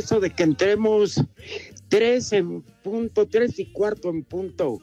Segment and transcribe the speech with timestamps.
[0.00, 1.22] Eso de que entremos
[1.88, 4.78] tres en punto, tres y cuarto en punto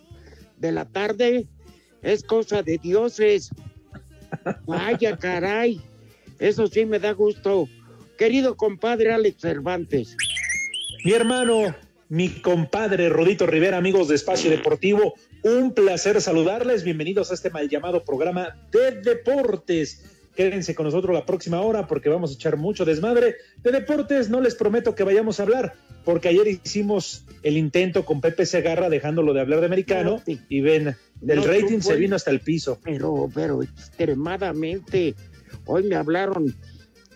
[0.57, 1.47] de la tarde
[2.01, 3.50] es cosa de dioses.
[4.66, 5.81] Vaya, caray.
[6.39, 7.67] Eso sí me da gusto.
[8.17, 10.16] Querido compadre Alex Cervantes.
[11.03, 11.75] Mi hermano,
[12.09, 16.84] mi compadre Rodito Rivera, amigos de Espacio Deportivo, un placer saludarles.
[16.84, 20.16] Bienvenidos a este mal llamado programa de deportes.
[20.38, 23.38] Quédense con nosotros la próxima hora porque vamos a echar mucho desmadre.
[23.64, 25.74] De deportes no les prometo que vayamos a hablar,
[26.06, 30.96] porque ayer hicimos el intento con Pepe Segarra dejándolo de hablar de americano y ven,
[31.28, 32.80] el No, rating se vino hasta el piso.
[32.84, 35.16] Pero, pero extremadamente.
[35.66, 36.56] Hoy me hablaron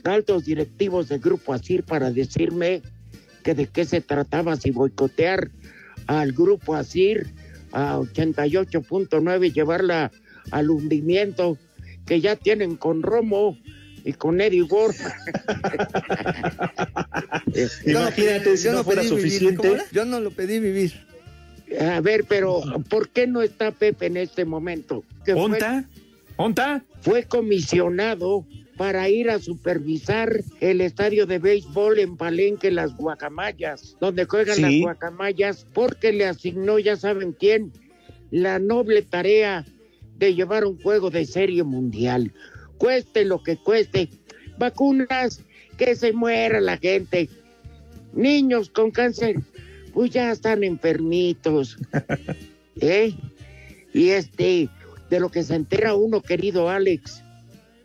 [0.04, 2.82] altos directivos del Grupo Asir para decirme
[3.44, 5.52] que de qué se trataba si boicotear
[6.08, 7.28] al Grupo Asir
[7.72, 10.12] a 88.9, llevarla
[10.50, 11.60] al hundimiento
[12.12, 13.58] que ya tienen con Romo
[14.04, 14.94] y con Eddie Ward.
[17.86, 19.78] Imagínate si no, no fuera vivir, suficiente.
[19.94, 20.92] Yo no lo pedí vivir.
[21.80, 25.06] A ver, pero ¿por qué no está Pepe en este momento?
[25.24, 25.86] Fue- ¿Onta?
[26.36, 26.84] ¿Onta?
[27.00, 28.46] fue comisionado
[28.76, 34.62] para ir a supervisar el estadio de béisbol en Palenque, las Guacamayas, donde juegan Sí.
[34.64, 37.72] las Guacamayas, porque le asignó, ya saben quién,
[38.32, 39.66] la noble tarea
[40.26, 42.32] de llevar un juego de serie mundial.
[42.78, 44.10] Cueste lo que cueste.
[44.58, 45.42] Vacunas,
[45.78, 47.28] que se muera la gente.
[48.14, 49.38] Niños con cáncer,
[49.94, 51.78] pues ya están enfermitos.
[52.82, 53.16] ¿Eh?
[53.94, 54.70] Y este,
[55.10, 57.24] de lo que se entera uno, querido Alex.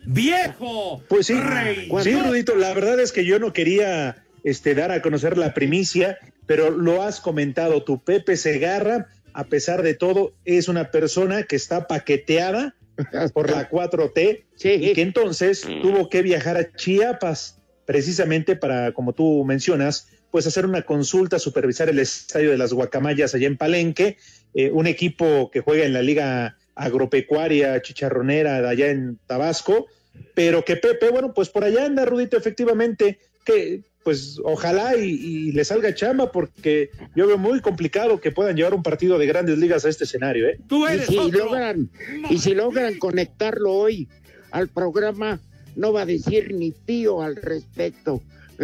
[0.04, 1.02] ¡Viejo!
[1.08, 1.88] Pues sí, Rey.
[2.02, 6.18] sí, Rudito, la verdad es que yo no quería este, dar a conocer la primicia,
[6.44, 11.56] pero lo has comentado, tu Pepe Segarra, a pesar de todo, es una persona que
[11.56, 12.74] está paqueteada
[13.34, 19.44] por la 4T y que entonces tuvo que viajar a Chiapas precisamente para, como tú
[19.44, 24.16] mencionas, pues hacer una consulta, supervisar el estadio de las Guacamayas allá en Palenque,
[24.54, 29.86] eh, un equipo que juega en la liga agropecuaria chicharronera de allá en Tabasco,
[30.34, 35.50] pero que Pepe, bueno, pues por allá anda Rudito, efectivamente, que pues ojalá y, y
[35.50, 39.58] le salga chamba porque yo veo muy complicado que puedan llevar un partido de grandes
[39.58, 40.60] ligas a este escenario, ¿eh?
[40.60, 41.90] y si logran
[42.30, 44.08] y si logran conectarlo hoy
[44.52, 45.40] al programa
[45.74, 48.22] no va a decir ni tío al respecto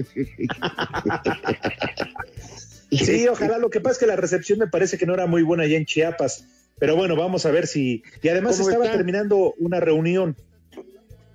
[2.92, 3.58] Sí, ojalá.
[3.58, 5.76] Lo que pasa es que la recepción me parece que no era muy buena allá
[5.76, 6.44] en Chiapas.
[6.78, 8.04] Pero bueno, vamos a ver si.
[8.22, 8.96] Y además ¿Cómo estaba está?
[8.98, 10.36] terminando una reunión.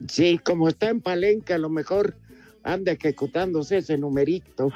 [0.07, 2.15] Sí, como está en Palenque, a lo mejor
[2.67, 4.71] anda ejecutándose ese numerito.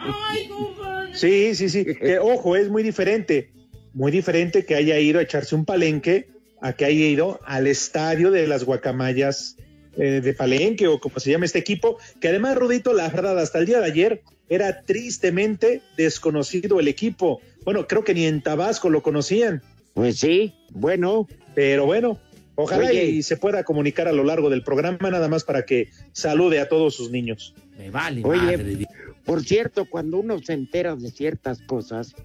[1.13, 1.85] Sí, sí, sí.
[1.85, 3.51] Que, ojo, es muy diferente.
[3.93, 6.29] Muy diferente que haya ido a echarse un palenque
[6.61, 9.57] a que haya ido al estadio de las guacamayas
[9.97, 13.57] eh, de Palenque o como se llama este equipo, que además, Rudito, la verdad, hasta
[13.59, 17.41] el día de ayer era tristemente desconocido el equipo.
[17.65, 19.61] Bueno, creo que ni en Tabasco lo conocían.
[19.94, 21.27] Pues sí, bueno.
[21.55, 22.19] Pero bueno,
[22.63, 26.59] ojalá y se pueda comunicar a lo largo del programa, nada más para que salude
[26.59, 27.53] a todos sus niños.
[27.77, 28.21] Me vale.
[28.23, 28.87] Oye,
[29.25, 32.15] por cierto, cuando uno se entera de ciertas cosas,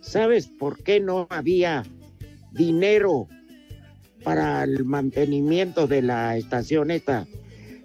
[0.00, 1.84] ¿sabes por qué no había
[2.52, 3.28] dinero
[4.22, 7.26] para el mantenimiento de la estación esta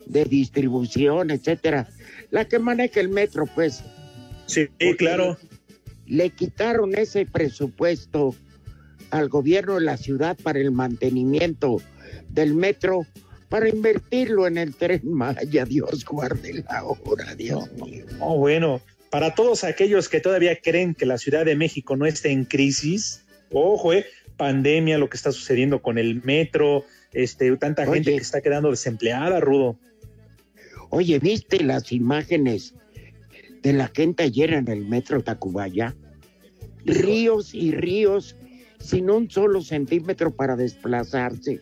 [0.06, 1.90] de distribución, etcétera?
[2.30, 3.84] La que maneja el metro, pues.
[4.46, 4.68] Sí,
[4.98, 5.38] claro.
[6.06, 8.36] Le quitaron ese presupuesto
[9.14, 11.82] al gobierno de la ciudad para el mantenimiento
[12.30, 13.06] del metro
[13.48, 15.66] para invertirlo en el tren Maya.
[15.66, 18.06] Dios guarde la hora, Dios mío.
[18.20, 18.82] Oh, bueno,
[19.12, 23.24] para todos aquellos que todavía creen que la Ciudad de México no está en crisis,
[23.52, 28.42] ojo, eh, pandemia, lo que está sucediendo con el metro, este, tanta gente que está
[28.42, 29.78] quedando desempleada, Rudo.
[30.90, 32.74] Oye, ¿viste las imágenes
[33.62, 35.94] de la gente ayer en el metro Tacubaya?
[36.84, 38.36] Ríos y ríos
[38.84, 41.62] sin un solo centímetro para desplazarse.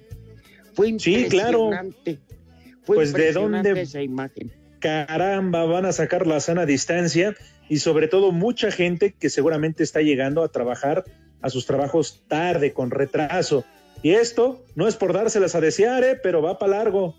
[0.73, 1.95] Fue impresionante.
[2.03, 2.49] Sí, claro.
[2.85, 4.51] pues de dónde esa imagen.
[4.79, 7.35] Caramba, van a sacar la sana distancia
[7.69, 11.05] y sobre todo mucha gente que seguramente está llegando a trabajar
[11.41, 13.63] a sus trabajos tarde, con retraso.
[14.01, 16.19] Y esto no es por dárselas a desear, ¿eh?
[16.21, 17.15] pero va para largo.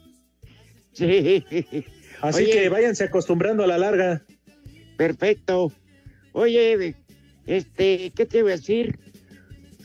[0.93, 1.45] Sí.
[2.21, 4.23] Así que váyanse acostumbrando a la larga.
[4.97, 5.73] Perfecto.
[6.33, 6.97] Oye,
[7.47, 8.99] este, ¿qué te iba a decir?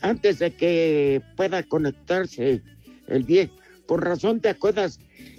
[0.00, 2.62] Antes de que pueda conectarse
[3.08, 3.54] el viejo,
[3.86, 4.98] con razón te acuerdas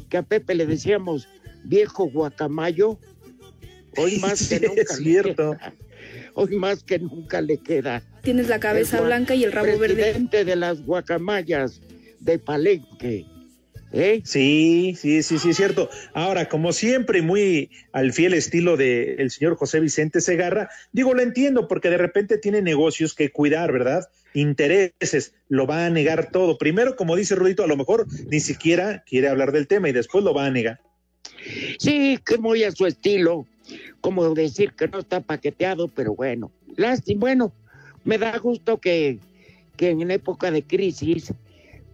[0.09, 1.27] que a Pepe le decíamos
[1.63, 2.99] viejo guacamayo.
[3.97, 4.81] Hoy más que nunca.
[4.81, 5.55] Es cierto.
[6.33, 8.01] Hoy más que nunca le queda.
[8.21, 9.95] Tienes la cabeza blanca y el rabo verde.
[9.95, 11.81] Presidente de las guacamayas
[12.19, 13.25] de Palenque.
[13.91, 14.21] ¿Eh?
[14.23, 15.89] Sí, sí, sí, sí, es cierto.
[16.13, 21.21] Ahora, como siempre, muy al fiel estilo del el señor José Vicente Segarra, digo, lo
[21.21, 24.07] entiendo porque de repente tiene negocios que cuidar, ¿verdad?
[24.33, 26.59] Intereses, lo va a negar todo.
[26.59, 30.23] Primero, como dice Rudito, a lo mejor ni siquiera quiere hablar del tema y después
[30.23, 30.79] lo va a negar.
[31.79, 33.47] Sí, que muy a su estilo,
[34.01, 37.53] como decir que no está paqueteado, pero bueno, lástima, bueno,
[38.03, 39.19] me da gusto que,
[39.77, 41.33] que en época de crisis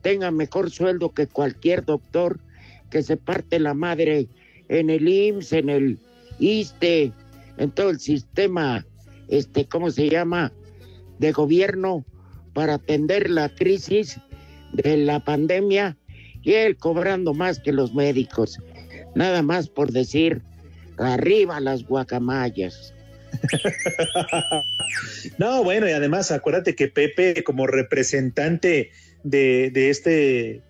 [0.06, 2.40] tenga mejor sueldo que cualquier doctor
[2.92, 4.28] que se parte la madre
[4.70, 6.00] en el IMSS, en el
[6.38, 7.12] ISTE,
[7.58, 8.86] en todo el sistema,
[9.30, 10.54] este, ¿cómo se llama?
[11.18, 12.06] de gobierno
[12.54, 14.20] para atender la crisis
[14.74, 15.98] de la pandemia
[16.44, 18.60] y él cobrando más que los médicos.
[19.16, 20.44] Nada más por decir,
[21.00, 22.94] arriba las guacamayas.
[25.40, 28.92] no, bueno, y además acuérdate que Pepe como representante
[29.26, 30.62] de, de este,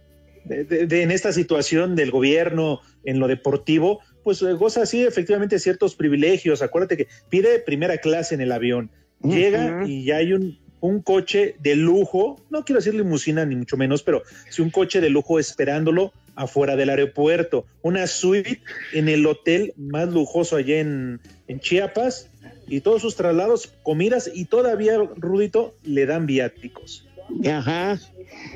[0.46, 6.62] de, en esta situación del gobierno en lo deportivo, pues goza así efectivamente ciertos privilegios.
[6.62, 8.90] Acuérdate que pide primera clase en el avión,
[9.22, 13.78] llega y ya hay un, un coche de lujo, no quiero decir limusina ni mucho
[13.78, 18.62] menos, pero sí un coche de lujo esperándolo afuera del aeropuerto, una suite
[18.94, 22.30] en el hotel más lujoso allá en, en Chiapas
[22.68, 27.08] y todos sus traslados, comidas y todavía, Rudito, le dan viáticos.
[27.50, 28.00] Ajá.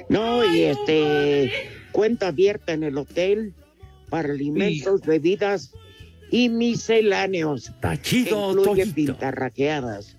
[0.10, 1.52] No, y este,
[1.92, 3.54] cuenta abierta en el hotel
[4.10, 5.72] para alimentos, bebidas
[6.32, 7.72] y misceláneos.
[7.80, 10.18] Tachido, incluye pintarraqueadas.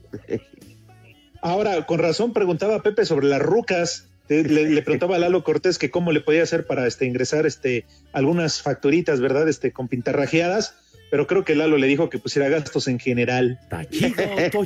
[1.43, 4.07] Ahora, con razón preguntaba Pepe sobre las rucas.
[4.29, 7.85] Le, le, preguntaba a Lalo Cortés que cómo le podía hacer para este, ingresar este,
[8.13, 9.49] algunas facturitas, ¿verdad?
[9.49, 10.77] Este, con pintarrajeadas,
[11.11, 13.59] pero creo que Lalo le dijo que pusiera gastos en general.
[13.69, 14.15] Tachido,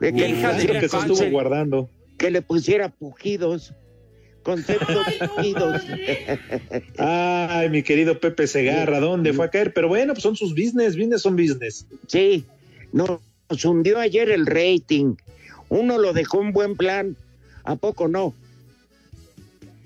[0.00, 1.88] De que, Hija de que se estuvo guardando.
[2.18, 3.72] que le pusiera pujidos,
[4.42, 5.82] conceptos pujidos.
[6.98, 9.72] Ay, mi querido Pepe Segarra, ¿dónde fue a caer?
[9.72, 11.86] Pero bueno, pues son sus business, business son business.
[12.06, 12.44] Sí,
[12.92, 13.20] nos
[13.64, 15.14] hundió ayer el rating.
[15.68, 17.16] Uno lo dejó en buen plan,
[17.64, 18.34] ¿a poco no?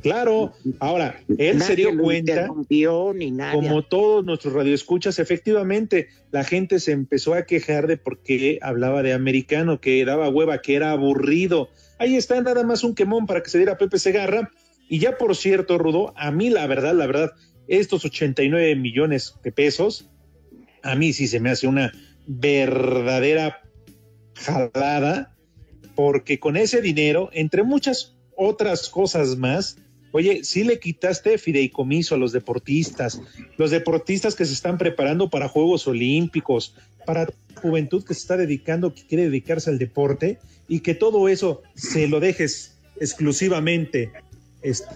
[0.00, 6.92] Claro, ahora, él se dio cuenta, ni como todos nuestros radioescuchas, efectivamente, la gente se
[6.92, 11.68] empezó a quejar de por qué hablaba de americano, que daba hueva, que era aburrido.
[11.98, 14.52] Ahí está nada más un quemón para que se diera Pepe Segarra.
[14.88, 17.32] Y ya por cierto, Rudo, a mí la verdad, la verdad,
[17.66, 20.08] estos 89 millones de pesos,
[20.82, 21.92] a mí sí se me hace una
[22.26, 23.62] verdadera
[24.34, 25.34] jalada,
[25.96, 29.76] porque con ese dinero, entre muchas otras cosas más,
[30.12, 33.20] Oye, sí le quitaste fideicomiso a los deportistas,
[33.56, 36.74] los deportistas que se están preparando para Juegos Olímpicos,
[37.04, 37.28] para
[37.60, 40.38] juventud que se está dedicando, que quiere dedicarse al deporte,
[40.68, 44.12] y que todo eso se lo dejes exclusivamente.
[44.62, 44.94] Este,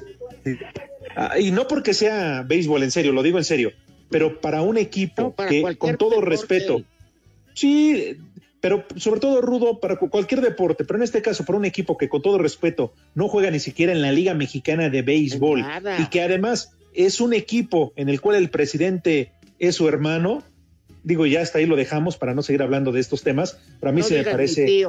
[1.16, 3.72] ah, y no porque sea béisbol, en serio, lo digo en serio,
[4.10, 6.82] pero para un equipo que, con todo respeto,
[7.54, 8.16] sí,
[8.62, 12.08] pero sobre todo rudo para cualquier deporte, pero en este caso para un equipo que
[12.08, 15.64] con todo respeto no juega ni siquiera en la Liga Mexicana de Béisbol
[15.98, 20.44] y que además es un equipo en el cual el presidente es su hermano,
[21.02, 24.04] digo, ya hasta ahí lo dejamos para no seguir hablando de estos temas, para mí
[24.04, 24.86] se me parece...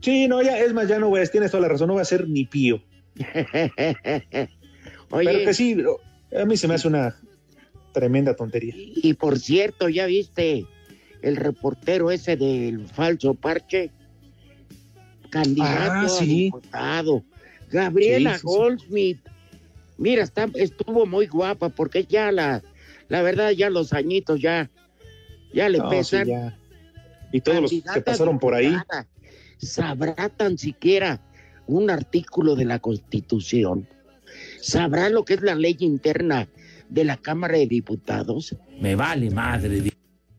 [0.00, 2.02] Sí, no, ya, es más, ya no voy a, tienes toda la razón, no va
[2.02, 2.80] a ser ni pío.
[3.16, 4.48] Pero
[5.10, 5.76] que sí,
[6.40, 7.16] a mí se me hace una
[7.92, 8.74] tremenda tontería.
[8.76, 10.64] Y por cierto, ya viste
[11.22, 13.90] el reportero ese del falso parche,
[15.30, 16.24] candidato Ah, sí.
[16.24, 17.24] a diputado,
[17.70, 18.46] Gabriela Sí, sí, sí.
[18.46, 19.20] Goldsmith.
[19.98, 22.62] Mira, está, estuvo muy guapa porque ya la,
[23.08, 24.70] la verdad, ya los añitos ya,
[25.52, 26.26] ya le No, sí, pesan.
[26.28, 26.58] ya.
[27.32, 28.74] Y todos los que pasaron por ahí.
[29.58, 31.20] ¿Sabrá tan siquiera
[31.66, 33.86] un artículo de la Constitución?
[34.60, 36.48] ¿Sabrá lo que es la ley interna
[36.88, 38.56] de la Cámara de Diputados?
[38.80, 39.92] Me vale madre.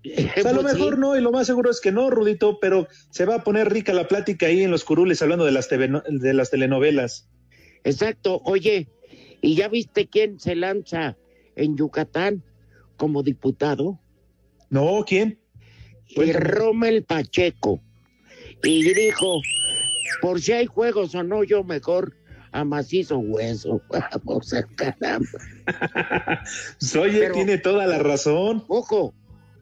[0.06, 0.80] O sea, a lo Pues sí.
[0.80, 3.70] mejor no, y lo más seguro es que no, Rudito, pero se va a poner
[3.72, 7.28] rica la plática ahí en los curules hablando de las, TV de las telenovelas.
[7.84, 8.42] Exacto.
[8.46, 8.88] Oye,
[9.42, 11.18] ¿y ya viste quién se lanza
[11.56, 12.44] en Yucatán
[12.96, 14.00] como diputado?
[14.70, 15.40] No, ¿quién?
[16.08, 17.82] Y Rommel Pacheco.
[18.64, 19.42] Y dijo,
[20.22, 22.16] por si hay juegos o no, yo mejor
[22.52, 23.82] a macizo hueso.
[24.24, 25.28] Vamos a caramba.
[27.00, 28.64] Oye, Pero- tiene toda la razón.
[28.68, 29.14] Ojo,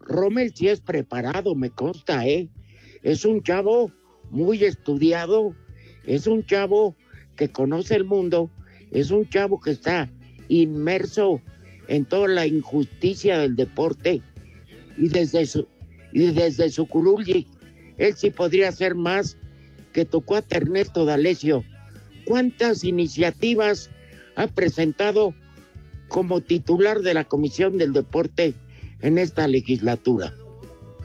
[0.08, 2.50] Rommel sí es preparado, me consta, ¿eh?
[3.04, 3.92] Es un chavo
[4.30, 5.54] muy estudiado,
[6.06, 6.96] es un chavo
[7.36, 8.50] que conoce el mundo,
[8.92, 10.10] es un chavo que está
[10.48, 11.42] inmerso
[11.88, 14.22] en toda la injusticia del deporte
[14.98, 15.68] y desde su,
[16.12, 17.46] y desde su curul,
[17.98, 19.38] él sí podría hacer más
[19.94, 21.64] que tu cuate Ernesto D'Alessio.
[22.26, 23.90] ¿Cuántas iniciativas
[24.36, 25.34] ha presentado
[26.08, 28.54] como titular de la Comisión del Deporte
[29.02, 30.34] en esta legislatura?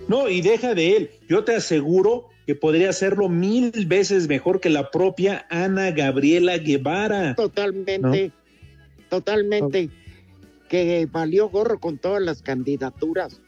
[0.08, 1.10] No, y deja de él.
[1.28, 7.34] Yo te aseguro que podría hacerlo mil veces mejor que la propia Ana Gabriela Guevara.
[7.34, 8.32] Totalmente,
[9.08, 9.90] totalmente,
[10.68, 13.40] que valió gorro con todas las candidaturas.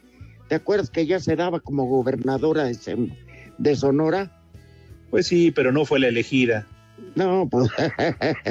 [0.48, 3.12] ¿Te acuerdas que ya se daba como gobernadora de,
[3.58, 4.42] de Sonora?
[5.10, 6.66] Pues sí, pero no fue la elegida.
[7.14, 7.70] No, pues.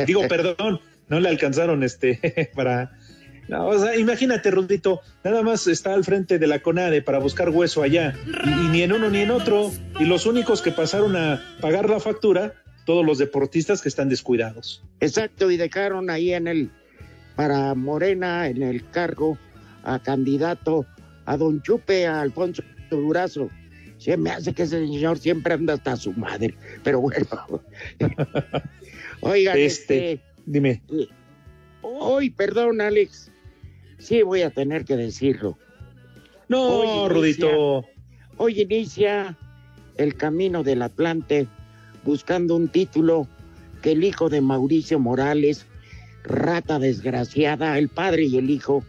[0.07, 2.97] Digo, perdón, no le alcanzaron este para.
[3.47, 7.49] No, o sea, imagínate, Rudito, nada más está al frente de la CONADE para buscar
[7.49, 11.15] hueso allá, y, y ni en uno ni en otro, y los únicos que pasaron
[11.17, 12.53] a pagar la factura,
[12.85, 14.83] todos los deportistas que están descuidados.
[15.01, 16.69] Exacto, y dejaron ahí en el,
[17.35, 19.37] para Morena, en el cargo,
[19.83, 20.85] a candidato,
[21.25, 23.49] a don Chupe, a Alfonso Durazo.
[23.97, 27.25] Se me hace que ese señor siempre anda hasta su madre, pero bueno.
[29.21, 30.81] Oigan, Este, este, dime.
[31.81, 33.31] hoy, perdón, Alex,
[34.03, 35.57] sí voy a tener que decirlo.
[36.49, 37.85] No, Hoy inicia- Rudito.
[38.37, 39.37] Hoy inicia
[39.97, 41.47] el camino del Atlante
[42.03, 43.27] buscando un título
[43.81, 45.65] que el hijo de Mauricio Morales,
[46.23, 48.83] rata desgraciada, el padre y el hijo,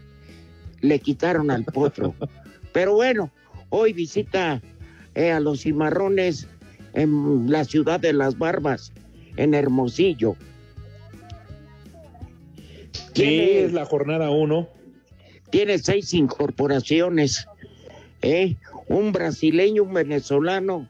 [0.80, 2.14] le quitaron al potro.
[2.72, 3.30] Pero bueno,
[3.70, 4.60] hoy visita
[5.14, 6.48] eh, a los cimarrones
[6.94, 8.92] en la ciudad de las barbas,
[9.36, 10.36] en Hermosillo.
[12.92, 14.68] Sí, Tiene- es la jornada uno.
[15.54, 17.46] Tiene seis incorporaciones,
[18.22, 18.56] ¿eh?
[18.88, 20.88] un brasileño, un venezolano,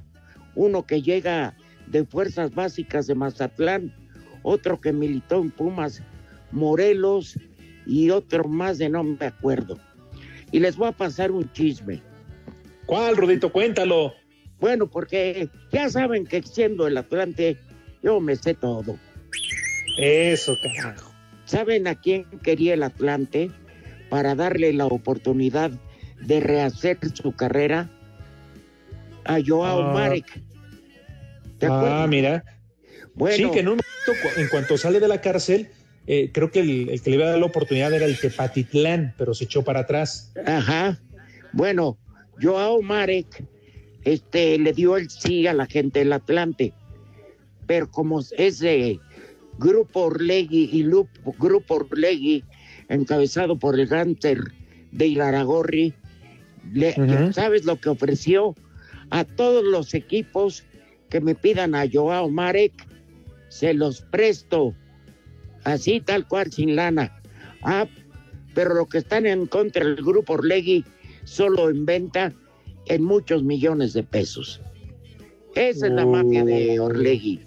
[0.54, 1.54] uno que llega
[1.87, 3.94] de Fuerzas Básicas de Mazatlán,
[4.42, 6.02] otro que militó en Pumas,
[6.50, 7.38] Morelos
[7.85, 9.78] y otro más de no me acuerdo.
[10.50, 12.00] Y les voy a pasar un chisme.
[12.87, 13.52] ¿Cuál, Rudito?
[13.52, 14.14] Cuéntalo.
[14.61, 17.59] Bueno, porque ya saben que siendo el Atlante,
[18.02, 18.99] yo me sé todo.
[19.99, 21.12] Eso, carajo.
[21.44, 23.50] ¿Saben a quién quería el Atlante
[24.14, 25.73] para darle la oportunidad
[26.21, 27.90] de rehacer su carrera?
[29.25, 29.92] A Joao Ah.
[29.92, 30.40] Marek.
[31.59, 32.44] ¿Te Ah, mira.
[33.14, 35.68] Bueno, Sí, que en un momento, en cuanto sale de la cárcel,
[36.06, 39.14] eh, creo que el, el que le iba a dar la oportunidad era el Tepatitlán,
[39.18, 40.33] pero se echó para atrás.
[40.47, 41.00] Ajá.
[41.52, 41.99] Bueno,
[42.40, 43.44] Joao Marek
[44.04, 46.73] este, le dio el sí a la gente del Atlante.
[47.66, 49.00] Pero como es de
[49.59, 52.44] Grupo Orlegui y Grupo Orlegui,
[52.88, 54.41] encabezado por el Ganter
[54.93, 55.09] de
[56.73, 57.33] le- Ujú.
[57.33, 58.55] ¿sabes lo que ofreció?
[59.11, 60.64] A todos los equipos
[61.11, 62.73] que me pidan a Joao Marek,
[63.49, 64.75] se los presto.
[65.64, 67.12] Así, tal cual, sin lana.
[67.62, 67.87] Ah,
[68.55, 70.85] pero lo que están en contra del grupo Orlegui
[71.25, 72.33] solo en venta
[72.87, 74.61] en muchos millones de pesos.
[75.55, 77.41] Esa es la mafia de Orlegui.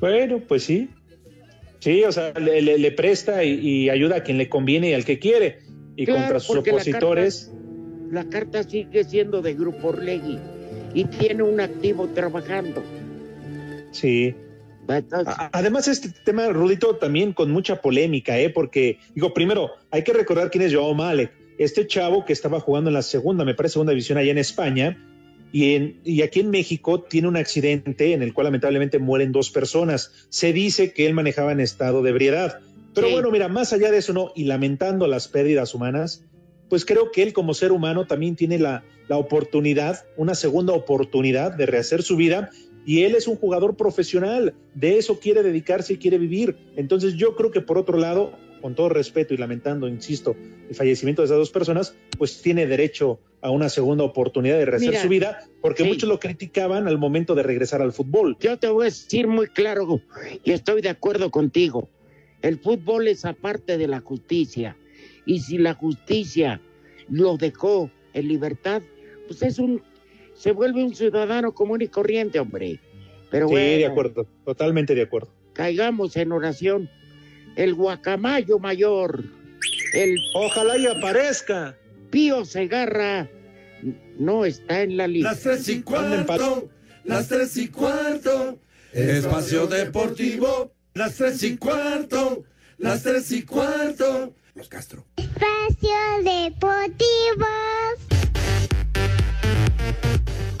[0.00, 0.88] Bueno, pues sí.
[1.84, 4.94] Sí, o sea, le, le- le presta y, y ayuda a quien le conviene y
[4.94, 5.58] al que quiere.
[5.96, 7.52] Y Claro, contra sus la opositores.
[8.10, 10.38] La carta sigue siendo de Grupo Orlegui
[10.94, 12.82] y tiene un activo trabajando.
[13.90, 14.34] Sí.
[14.88, 18.48] Entonces, Además, este tema, Rudito, también con mucha polémica, ¿eh?
[18.48, 21.30] Porque, digo, primero, hay que recordar quién es Joao Malek.
[21.58, 24.96] Este chavo que estaba jugando en la segunda, me parece, segunda división allá en España,
[25.54, 29.50] y, en, y aquí en México tiene un accidente en el cual lamentablemente mueren dos
[29.50, 30.10] personas.
[30.28, 32.58] Se dice que él manejaba en estado de ebriedad.
[32.92, 33.12] Pero Sí.
[33.12, 36.24] bueno, mira, más allá de eso, no, y lamentando las pérdidas humanas,
[36.68, 41.52] pues creo que él como ser humano también tiene la, la oportunidad, una segunda oportunidad
[41.56, 42.50] de rehacer su vida
[42.84, 46.56] y él es un jugador profesional, de eso quiere dedicarse y quiere vivir.
[46.74, 50.34] Entonces yo creo que por otro lado, con todo respeto y lamentando, insisto,
[50.68, 54.88] el fallecimiento de esas dos personas, pues tiene derecho a una segunda oportunidad de rehacer
[54.88, 55.88] Mira, su vida, porque sí.
[55.90, 58.38] muchos lo criticaban al momento de regresar al fútbol.
[58.40, 60.00] yo te voy a decir muy claro
[60.42, 61.90] y estoy de acuerdo contigo.
[62.40, 64.78] El fútbol es aparte de la justicia.
[65.26, 66.62] Y si la justicia
[67.10, 68.80] lo dejó en libertad,
[69.26, 69.82] pues es un,
[70.32, 72.80] se vuelve un ciudadano común y corriente, hombre.
[73.30, 75.28] Pero sí, bueno, de acuerdo, totalmente de acuerdo.
[75.52, 76.88] caigamos en oración.
[77.56, 79.22] El guacamayo mayor,
[79.92, 81.76] el Ojalá y aparezca.
[82.14, 83.28] Pío Segarra,
[84.20, 85.30] no está en la lista.
[85.30, 86.70] Las tres y cuarto,
[87.02, 88.60] las tres y cuarto,
[88.92, 92.44] espacio deportivo, las tres y cuarto,
[92.78, 94.32] las tres y cuarto.
[94.54, 95.04] Los Castro.
[95.16, 97.46] Espacio Deportivo.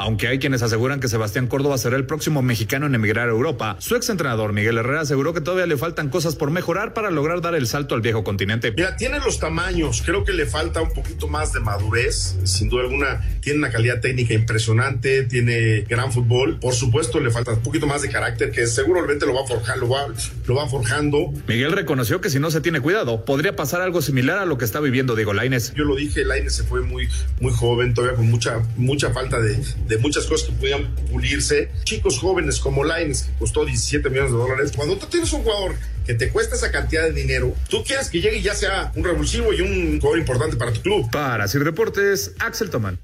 [0.04, 3.76] Aunque hay quienes aseguran que Sebastián Córdoba será el próximo mexicano en emigrar a Europa,
[3.78, 7.54] su exentrenador Miguel Herrera aseguró que todavía le faltan cosas por mejorar para lograr dar
[7.54, 8.70] el salto al viejo continente.
[8.76, 12.82] Mira, tiene los tamaños, creo que le falta un poquito más de madurez, sin duda
[12.82, 17.86] alguna, tiene una calidad técnica impresionante, tiene gran fútbol, por supuesto le falta un poquito
[17.86, 20.08] más de carácter que seguramente lo va, forjar, lo va,
[20.46, 21.32] lo va forjando.
[21.48, 24.66] Miguel reconoció que si no se tiene cuidado, podría pasar algo similar a lo que
[24.66, 25.72] está viviendo Diego Lainez.
[25.72, 27.08] Yo lo dije, Lainez se fue muy,
[27.40, 31.70] muy joven, todavía con mucha, mucha falta de, de muchas cosas que podían pulirse.
[31.84, 35.76] Chicos jóvenes como Lainez, que costó 17 millones de dólares, cuando tú tienes un jugador
[36.06, 39.04] que te cuesta esa cantidad de dinero, tú quieres que llegue y ya sea un
[39.04, 41.10] revulsivo y un jugador importante para tu club.
[41.10, 42.98] Para Sir Deportes, Axel Tomán.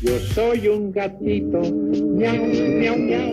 [0.00, 1.60] Yo soy un gatito.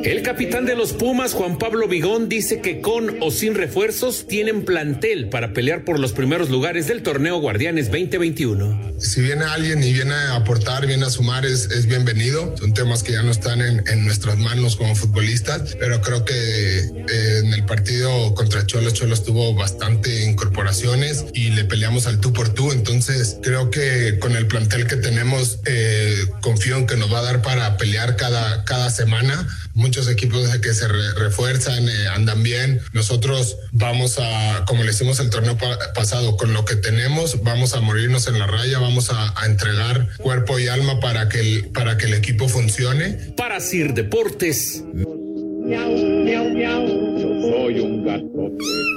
[0.03, 4.65] El capitán de los Pumas, Juan Pablo Vigón, dice que con o sin refuerzos tienen
[4.65, 8.95] plantel para pelear por los primeros lugares del torneo Guardianes 2021.
[8.99, 12.55] Si viene alguien y viene a aportar, viene a sumar, es, es bienvenido.
[12.57, 16.33] Son temas que ya no están en, en nuestras manos como futbolistas, pero creo que
[16.33, 22.33] eh, en el partido contra Cholos, Cholos tuvo bastante incorporaciones y le peleamos al tú
[22.33, 22.71] por tú.
[22.71, 26.15] Entonces creo que con el plantel que tenemos, eh,
[26.55, 29.45] confío en que nos va a dar para pelear cada, cada semana.
[29.73, 32.79] Muchos equipos que se re- refuerzan, eh, andan bien.
[32.93, 37.73] Nosotros vamos a, como le hicimos el torneo pa- pasado, con lo que tenemos, vamos
[37.73, 41.67] a morirnos en la raya, vamos a, a entregar cuerpo y alma para que, el,
[41.73, 43.33] para que el equipo funcione.
[43.35, 45.91] Para Sir Deportes, Miau,
[46.23, 46.87] miau, miau.
[47.19, 48.94] Yo soy un gato.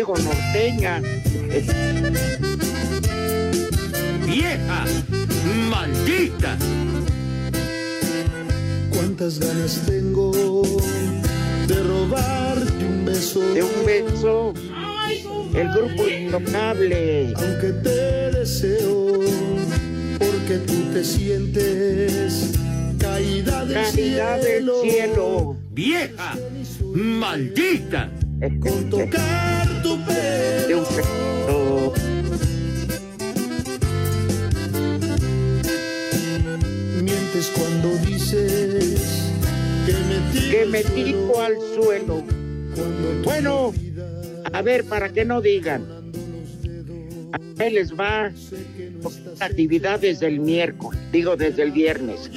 [0.00, 1.02] Digo norteña.
[4.24, 4.84] ¡Vieja!
[5.68, 6.56] ¡Maldita!
[8.88, 10.32] ¿Cuántas ganas tengo
[11.66, 13.40] de robarte un beso?
[13.52, 14.54] De un beso.
[15.54, 17.34] El grupo intocable.
[17.36, 19.20] Aunque te deseo,
[20.18, 22.52] porque tú te sientes
[22.98, 24.82] caída del Caída del cielo.
[24.82, 25.56] cielo.
[25.72, 26.38] ¡Vieja!
[26.94, 28.10] ¡Maldita!
[28.62, 30.68] Con tocar tu pelo.
[30.68, 31.92] De un beso.
[37.02, 39.32] Mientes cuando dices
[39.86, 42.22] que me tiro, Que me tiro al suelo.
[43.24, 43.72] Bueno,
[44.52, 46.00] a ver, para que no digan.
[47.58, 48.32] A él les va
[49.40, 52.30] actividad desde el miércoles, digo desde el viernes.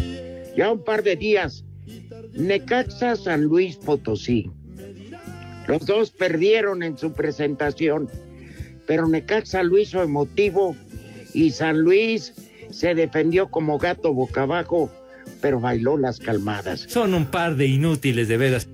[0.56, 1.64] Ya un par de días.
[2.34, 4.52] Necaxa San Luis Potosí.
[5.68, 8.10] Los dos perdieron en su presentación,
[8.86, 10.76] pero Necaxa lo hizo emotivo
[11.34, 12.34] y San Luis
[12.70, 14.92] se defendió como gato boca abajo
[15.42, 16.86] pero bailó las calmadas.
[16.88, 18.68] Son un par de inútiles de veras.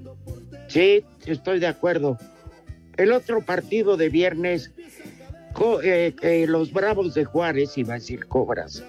[0.68, 2.18] Sí, estoy de acuerdo.
[2.98, 4.72] El otro partido de viernes,
[5.84, 8.84] eh, eh, los Bravos de Juárez, iba a decir Cobras.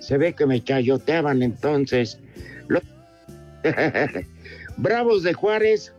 [0.00, 2.18] Se ve que me chayoteaban entonces.
[2.66, 2.82] Los
[4.76, 5.92] Bravos de Juárez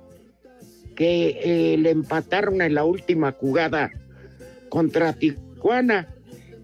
[0.97, 3.91] que eh, le empataron en la última jugada
[4.69, 6.07] contra Tijuana,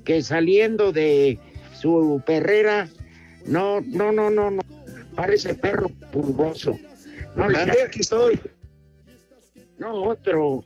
[0.03, 1.37] que saliendo de
[1.79, 2.89] su perrera,
[3.45, 4.61] no, no, no, no, no,
[5.15, 6.79] parece perro pulgoso.
[7.35, 8.39] No, le- Ande, aquí estoy.
[9.77, 10.65] no, otro.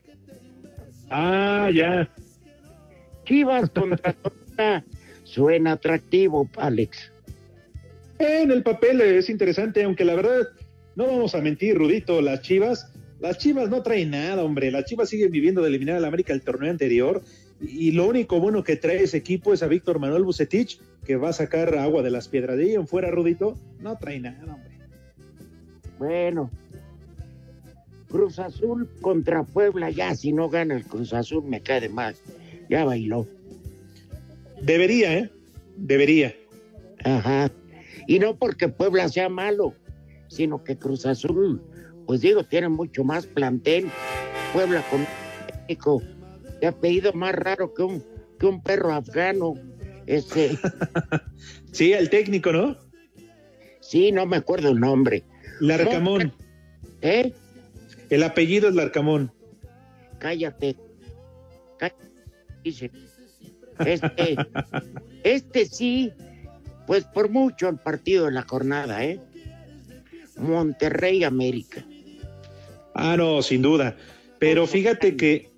[1.09, 2.09] Ah, ya.
[3.25, 4.83] Chivas contra Toluca
[5.25, 7.11] suena atractivo, Alex.
[8.19, 10.47] En el papel es interesante, aunque la verdad,
[10.95, 14.71] no vamos a mentir, Rudito, las Chivas, las Chivas no traen nada, hombre.
[14.71, 17.23] Las Chivas siguen viviendo de eliminar al América el torneo anterior.
[17.59, 21.29] Y lo único bueno que trae ese equipo es a Víctor Manuel Bucetich, que va
[21.29, 23.57] a sacar agua de las piedras de ahí en fuera, Rudito.
[23.79, 24.77] No trae nada, hombre.
[25.97, 26.51] Bueno.
[28.09, 32.21] Cruz Azul contra Puebla, ya si no gana el Cruz Azul me cae de más.
[32.69, 33.27] Ya bailó.
[34.61, 35.29] Debería, ¿eh?
[35.75, 36.35] Debería.
[37.03, 37.51] Ajá.
[38.07, 39.73] Y no porque Puebla sea malo,
[40.29, 41.61] sino que Cruz Azul,
[42.07, 43.91] pues digo, tiene mucho más plantel.
[44.53, 45.05] Puebla con
[45.67, 46.01] México,
[46.61, 48.03] de apellido más raro que un,
[48.39, 49.53] que un perro afgano.
[50.07, 50.57] Este,
[51.73, 52.77] Sí, el técnico, ¿no?
[53.81, 55.23] sí, no me acuerdo el nombre.
[55.59, 56.33] Larcamón.
[57.01, 57.33] ¿Eh?
[58.09, 59.31] El apellido es Larcamón.
[60.17, 60.77] Cállate.
[61.77, 62.05] Cállate.
[62.63, 62.89] Dice.
[63.85, 64.37] Este,
[65.23, 66.11] este sí,
[66.87, 69.19] pues por mucho el partido de la jornada, ¿eh?
[70.37, 71.85] Monterrey América.
[72.97, 73.95] Ah, no, sin duda.
[74.39, 75.49] Pero fíjate que,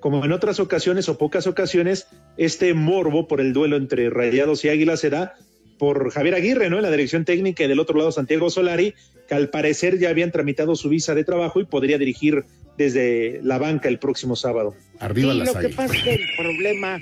[0.00, 4.68] como en otras ocasiones o pocas ocasiones, este morbo por el duelo entre Rayados y
[4.68, 5.34] Águilas se da
[5.78, 6.76] por Javier Aguirre, ¿no?
[6.76, 8.94] En la dirección técnica y del otro lado Santiago Solari,
[9.28, 12.44] que al parecer ya habían tramitado su visa de trabajo y podría dirigir
[12.76, 14.74] desde la banca el próximo sábado.
[15.14, 16.98] Sí, lo que pasa es que el problema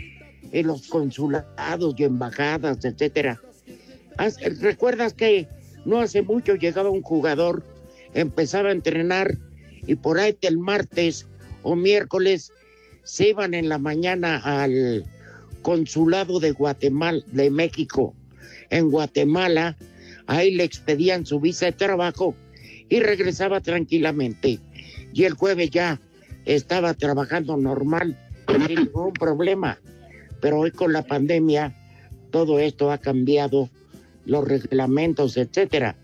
[0.53, 3.41] en los consulados y embajadas, etcétera.
[4.61, 5.49] ¿Recuerdas que
[5.85, 7.63] no hace mucho llegaba un jugador,
[8.15, 9.39] empezaba a entrenar
[9.87, 11.27] y por ahí el martes
[11.63, 12.53] o miércoles
[13.05, 15.05] se iban en la mañana al
[15.63, 18.15] consulado de Guatemala, de México,
[18.71, 19.77] en Guatemala,
[20.27, 22.35] ahí le expedían su visa de trabajo
[22.89, 24.61] y regresaba tranquilamente.
[25.13, 26.01] Y el jueves ya
[26.45, 28.17] estaba trabajando normal,
[28.49, 29.79] sin ningún problema.
[30.41, 31.75] Pero hoy con la pandemia,
[32.31, 33.69] todo esto ha cambiado,
[34.25, 35.97] los reglamentos, etcétera.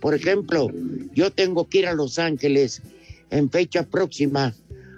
[0.00, 0.68] Por ejemplo,
[1.14, 2.82] yo tengo que ir a Los Ángeles
[3.30, 4.54] en fecha próxima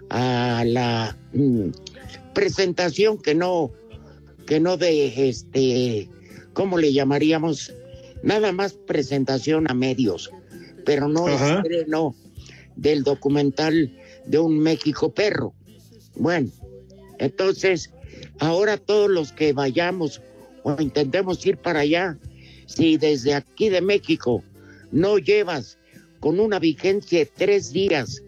[0.09, 1.71] a la mm,
[2.35, 3.71] presentación que no,
[4.47, 6.09] que no de este,
[6.53, 7.73] ¿cómo le llamaríamos?
[8.23, 10.31] Nada más presentación a medios,
[10.85, 11.57] pero no Ajá.
[11.59, 12.15] estreno
[12.77, 15.55] del documental de un México perro.
[16.17, 16.51] Bueno,
[17.19, 17.91] entonces,
[18.39, 20.21] ahora todos los que vayamos
[20.63, 22.19] o intentemos ir para allá,
[22.67, 24.43] si desde aquí de México
[24.93, 25.79] no llevas
[26.21, 28.23] con una vigencia de tres días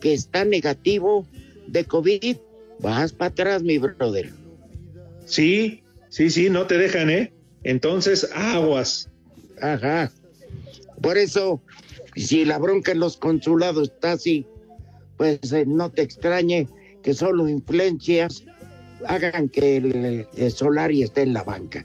[0.00, 1.26] que está negativo
[1.66, 2.36] de COVID,
[2.80, 4.30] vas para atrás, mi brother.
[5.26, 7.32] Sí, sí, sí, no te dejan, ¿eh?
[7.64, 9.08] Entonces, aguas.
[9.60, 10.10] Ajá.
[11.02, 11.60] Por eso,
[12.16, 14.46] si la bronca en los consulados está así,
[15.16, 16.68] pues eh, no te extrañe
[17.02, 18.44] que solo influencias
[19.06, 21.84] hagan que el, el Solari esté en la banca.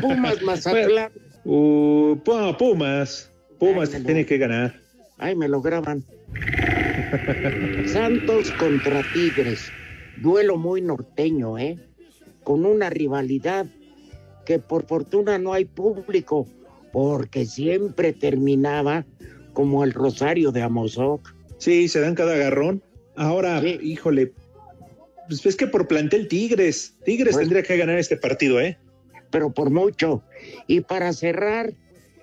[0.00, 1.12] Pumas Mazatlán.
[1.44, 2.56] Uh, Pu-
[3.58, 3.90] Pumas.
[3.90, 4.74] Tiene que ganar.
[5.18, 6.04] Ay, me lo graban.
[7.84, 9.72] Santos contra Tigres.
[10.16, 11.78] Duelo muy norteño, ¿eh?
[12.44, 13.66] Con una rivalidad
[14.44, 16.48] que por fortuna no hay público,
[16.92, 19.04] porque siempre terminaba
[19.52, 21.34] como el Rosario de Amozoc.
[21.58, 22.82] Sí, se dan cada agarrón.
[23.16, 24.32] Ahora, híjole,
[25.26, 28.78] pues es que por plantel Tigres, Tigres Pues- tendría que ganar este partido, ¿eh?
[29.30, 30.22] pero por mucho.
[30.66, 31.74] Y para cerrar,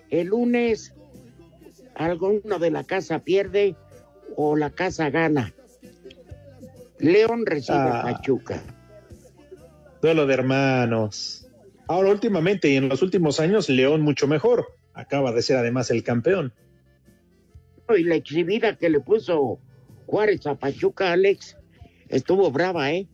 [0.09, 0.94] el lunes,
[1.95, 3.75] alguno de la casa pierde
[4.35, 5.53] o la casa gana.
[6.99, 8.03] León recibe a Ah.
[8.03, 8.61] Pachuca.
[10.01, 11.47] Duelo de hermanos.
[11.87, 14.67] Ahora, últimamente y en los últimos años, León mucho mejor.
[14.93, 16.53] Acaba de ser además el campeón.
[17.95, 19.59] Y la exhibida que le puso
[20.07, 21.57] Juárez a Pachuca, Alex,
[22.09, 23.07] estuvo brava, ¿eh?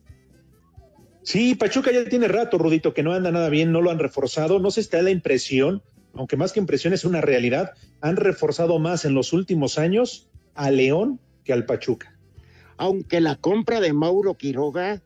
[1.22, 4.58] Sí, Pachuca ya tiene rato, Rudito, que no anda nada bien, no lo han reforzado.
[4.58, 5.82] No sé si te da la impresión,
[6.14, 10.70] aunque más que impresión es una realidad, han reforzado más en los últimos años a
[10.70, 12.16] León que al Pachuca.
[12.76, 15.02] Aunque la compra de Mauro Quiroga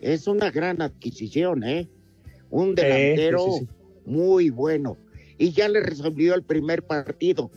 [0.00, 1.88] es una gran adquisición, ¿eh?
[2.50, 4.10] Un delantero sí, sí, sí.
[4.10, 4.96] muy bueno.
[5.38, 7.50] y ya le resolvió el primer partido,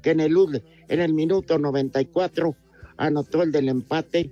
[0.00, 2.54] que en el, en el minuto 94
[2.96, 4.30] anotó el del empate.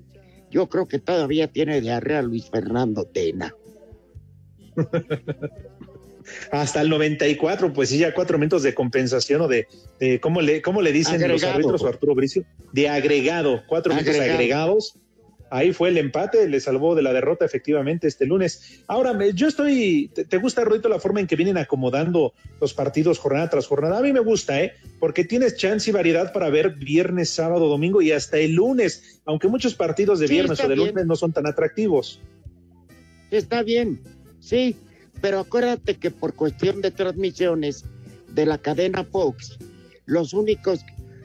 [0.51, 3.55] Yo creo que todavía tiene diarrea Luis Fernando Tena.
[6.51, 9.69] Hasta el 94, pues sí, ya cuatro minutos de compensación o de,
[10.01, 12.45] de ¿cómo, le, ¿cómo le dicen los árbitros o Arturo Bricio?
[12.73, 14.99] De agregado, cuatro minutos agregados
[15.51, 18.83] Ahí fue el empate, le salvó de la derrota efectivamente este lunes.
[18.89, 23.49] Ahora, yo estoy, ¿te, gusta, Rodito, la forma en que vienen acomodando los partidos jornada
[23.49, 23.99] tras jornada?
[23.99, 24.73] A mí me gusta, ¿eh?
[24.99, 29.47] Porque tienes chance y variedad para ver viernes, sábado, domingo y hasta el lunes, aunque
[29.47, 32.21] muchos partidos de viernes o de lunes no son tan atractivos.
[33.31, 34.01] Está bien,
[34.41, 34.77] sí,
[35.21, 37.85] pero acuérdate que por cuestión de transmisiones
[38.33, 39.59] de la cadena Fox,
[40.05, 40.81] los únicos,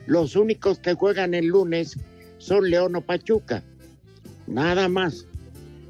[0.06, 1.96] los únicos que juegan el lunes
[2.38, 3.62] son León o Pachuca
[4.46, 5.26] nada más.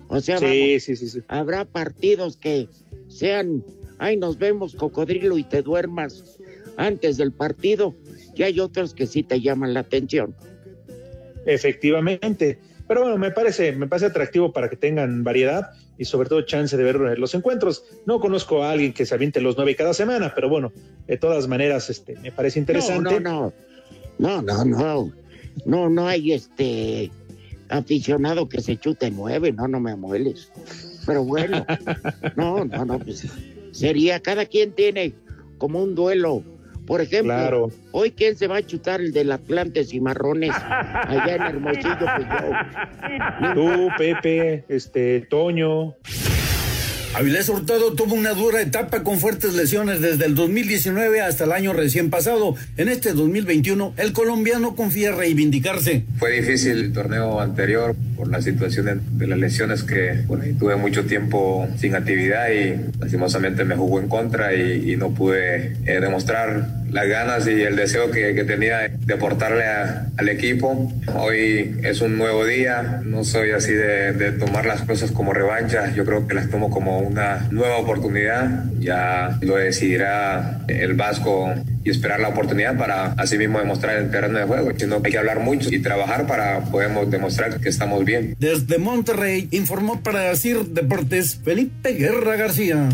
[0.09, 0.39] O sea,
[1.29, 2.69] habrá partidos que
[3.09, 3.65] sean,
[3.99, 6.39] ay, nos vemos cocodrilo y te duermas
[6.77, 7.95] antes del partido,
[8.35, 10.35] y hay otros que sí te llaman la atención.
[11.47, 15.71] Efectivamente, pero bueno, me parece, me parece atractivo para que tengan variedad
[16.03, 17.85] y sobre todo chance de ver los encuentros.
[18.07, 20.73] No conozco a alguien que se aviente los nueve cada semana, pero bueno,
[21.07, 23.21] de todas maneras, este, me parece interesante.
[23.21, 23.53] No,
[24.19, 25.13] no, no, no, no,
[25.65, 27.13] no, no hay este
[27.69, 30.51] aficionado que se chute nueve, no, no me mueles.
[31.07, 31.65] Pero bueno,
[32.37, 33.27] no, no, no, pues
[33.71, 35.15] sería, cada quien tiene
[35.59, 36.43] como un duelo.
[36.93, 41.41] Por ejemplo, hoy quién se va a chutar el del Atlantes y Marrones allá en
[41.41, 43.55] Hermosillo, pues yo.
[43.55, 45.95] Tú, Pepe, este, Toño.
[47.15, 51.75] Avilés Hurtado tuvo una dura etapa con fuertes lesiones desde el 2019 hasta el año
[51.75, 52.57] recién pasado.
[52.79, 56.05] En este 2021, el colombiano confía reivindicarse.
[56.17, 61.05] Fue difícil el torneo anterior por la situación de, las lesiones que bueno, tuve mucho
[61.05, 67.09] tiempo sin actividad y lastimosamente me jugó en contra y, no pude eh, demostrar las
[67.09, 70.93] ganas y el deseo que, tenía de aportarle al equipo.
[71.15, 75.93] Hoy es un nuevo día, no soy así de, de tomar las cosas como revancha,
[75.95, 78.65] yo creo que las tomo como una nueva oportunidad.
[78.79, 84.39] Ya lo decidirá el Vasco y esperar la oportunidad para así mismo demostrar el terreno
[84.39, 84.71] de juego.
[84.77, 88.37] Sino hay que hablar mucho y trabajar para poder demostrar que estamos bien.
[88.39, 92.89] Desde Monterrey informó para CIR Deportes Felipe Guerra García.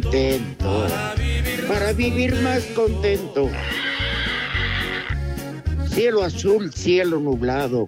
[0.00, 0.86] Contento.
[1.68, 3.48] Para vivir más contento.
[5.88, 7.86] Cielo azul, cielo nublado.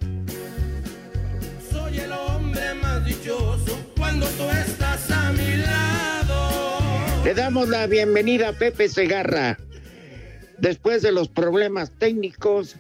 [1.69, 6.79] Soy el hombre más dichoso cuando tú estás a mi lado.
[7.25, 9.59] Le damos la bienvenida a Pepe Segarra,
[10.59, 12.77] después de los problemas técnicos,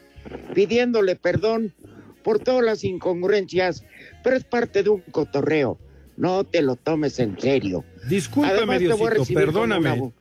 [0.54, 1.74] pidiéndole perdón
[2.22, 3.84] por todas las incongruencias,
[4.22, 5.80] pero es parte de un cotorreo.
[6.16, 7.84] No te lo tomes en serio.
[8.08, 10.12] Discúlpame, Diosito, perdóname.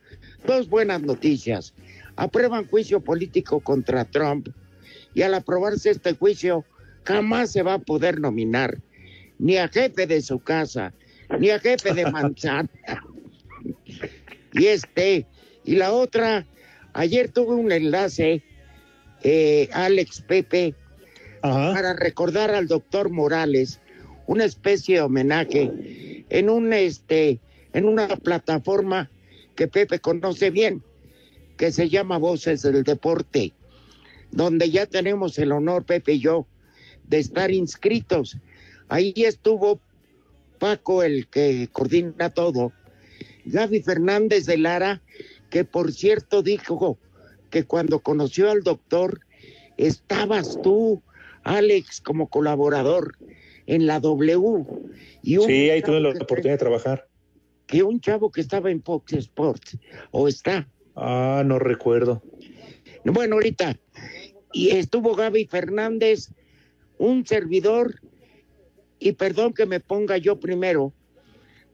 [0.46, 1.74] dos buenas noticias.
[2.16, 4.48] Aprueban juicio político contra Trump
[5.14, 6.64] y al aprobarse este juicio
[7.04, 8.78] jamás se va a poder nominar
[9.38, 10.94] ni a jefe de su casa,
[11.38, 12.70] ni a jefe de manzana
[14.52, 15.26] y este,
[15.64, 16.46] y la otra,
[16.94, 18.42] ayer tuve un enlace,
[19.22, 20.74] eh, Alex Pepe,
[21.42, 23.80] para recordar al doctor Morales,
[24.26, 27.38] una especie de homenaje en un este,
[27.76, 29.10] en una plataforma
[29.54, 30.82] que Pepe conoce bien,
[31.58, 33.52] que se llama Voces del Deporte,
[34.30, 36.46] donde ya tenemos el honor, Pepe y yo,
[37.06, 38.38] de estar inscritos.
[38.88, 39.78] Ahí estuvo
[40.58, 42.72] Paco, el que coordina todo,
[43.44, 45.02] Gaby Fernández de Lara,
[45.50, 46.96] que por cierto dijo
[47.50, 49.20] que cuando conoció al doctor,
[49.76, 51.02] estabas tú,
[51.42, 53.18] Alex, como colaborador
[53.66, 54.64] en la W.
[55.22, 57.06] Y sí, ahí tuve la oportunidad de trabajar.
[57.66, 59.78] Que un chavo que estaba en Fox Sports,
[60.10, 60.68] o está.
[60.94, 62.22] Ah, no recuerdo.
[63.04, 63.78] Bueno, ahorita.
[64.52, 66.32] Y estuvo Gaby Fernández,
[66.98, 68.00] un servidor,
[68.98, 70.92] y perdón que me ponga yo primero,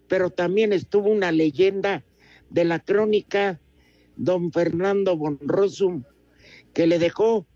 [0.08, 2.04] pero también estuvo una leyenda
[2.50, 3.60] de la crónica,
[4.16, 6.04] don Fernando Bonrosum,
[6.74, 7.46] que le dejó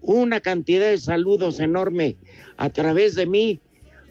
[0.00, 2.16] una cantidad de saludos enorme
[2.56, 3.60] a través de mí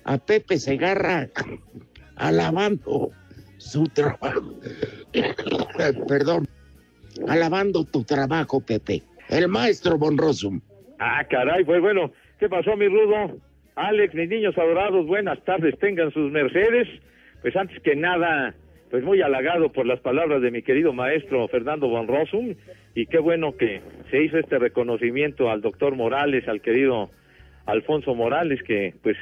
[0.06, 1.30] a Pepe Segarra,
[2.15, 3.12] alabando
[3.63, 4.54] su trabajo.
[6.08, 6.47] Perdón.
[7.28, 9.02] alabando tu trabajo, Pepe.
[9.30, 10.60] El maestro Von Rossum.
[10.99, 13.38] Ah, caray, pues bueno, ¿qué pasó, mi Rudo?
[13.76, 16.88] Alex, mis niños adorados, buenas tardes, tengan sus mercedes.
[17.41, 18.54] Pues antes que nada,
[18.91, 22.56] pues muy halagado por las palabras de mi querido maestro Fernando Von Rossum,
[22.95, 27.10] y qué bueno que se hizo este reconocimiento al doctor Morales, al querido
[27.65, 29.17] Alfonso Morales, que pues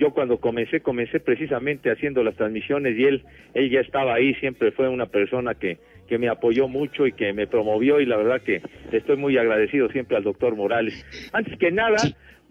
[0.00, 4.72] yo cuando comencé, comencé precisamente haciendo las transmisiones y él, él ya estaba ahí, siempre
[4.72, 5.76] fue una persona que,
[6.08, 9.90] que me apoyó mucho y que me promovió y la verdad que estoy muy agradecido
[9.90, 11.04] siempre al doctor Morales.
[11.34, 11.98] Antes que nada,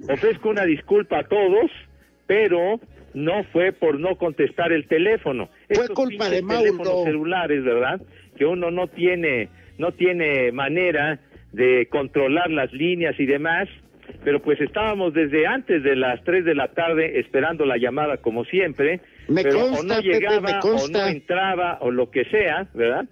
[0.08, 1.72] ofrezco una disculpa a todos,
[2.28, 2.80] pero
[3.16, 5.50] no fue por no contestar el teléfono.
[5.74, 6.62] Fue culpa de Mauro.
[6.62, 8.00] teléfonos celulares, ¿verdad?
[8.38, 11.20] Que uno no tiene, no tiene manera
[11.52, 13.68] de controlar las líneas y demás
[14.24, 18.44] pero pues estábamos desde antes de las 3 de la tarde esperando la llamada como
[18.46, 21.00] siempre, me pero consta, o no llegaba Pepe, me consta.
[21.00, 23.06] o no entraba o lo que sea, ¿verdad?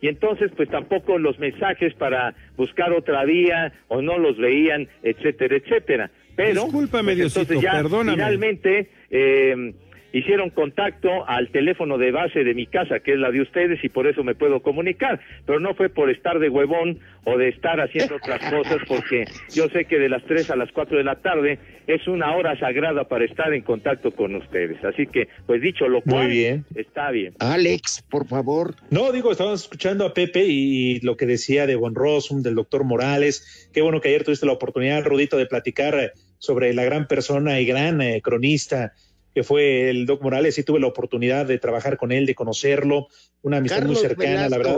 [0.00, 5.56] Y entonces pues tampoco los mensajes para buscar otra vía o no los veían, etcétera,
[5.56, 6.10] etcétera.
[6.36, 8.16] Pero Discúlpame, pues, Diosito, entonces ya perdóname.
[8.16, 9.72] finalmente eh,
[10.14, 13.88] hicieron contacto al teléfono de base de mi casa, que es la de ustedes, y
[13.88, 15.20] por eso me puedo comunicar.
[15.44, 19.68] Pero no fue por estar de huevón o de estar haciendo otras cosas, porque yo
[19.70, 23.08] sé que de las 3 a las 4 de la tarde es una hora sagrada
[23.08, 24.82] para estar en contacto con ustedes.
[24.84, 26.64] Así que, pues dicho lo cual, bien.
[26.76, 27.34] está bien.
[27.40, 28.76] Alex, por favor.
[28.90, 32.84] No, digo, estábamos escuchando a Pepe y lo que decía de Von Rossum, del doctor
[32.84, 33.68] Morales.
[33.74, 37.66] Qué bueno que ayer tuviste la oportunidad, Rudito, de platicar sobre la gran persona y
[37.66, 38.92] gran eh, cronista
[39.34, 40.56] que fue el Doc Morales.
[40.58, 43.08] Y tuve la oportunidad de trabajar con él, de conocerlo,
[43.42, 44.76] una amistad Carlos muy cercana, la verdad.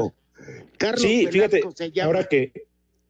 [0.78, 2.06] Carlos sí, fíjate, Velasco se llama.
[2.06, 2.52] ahora que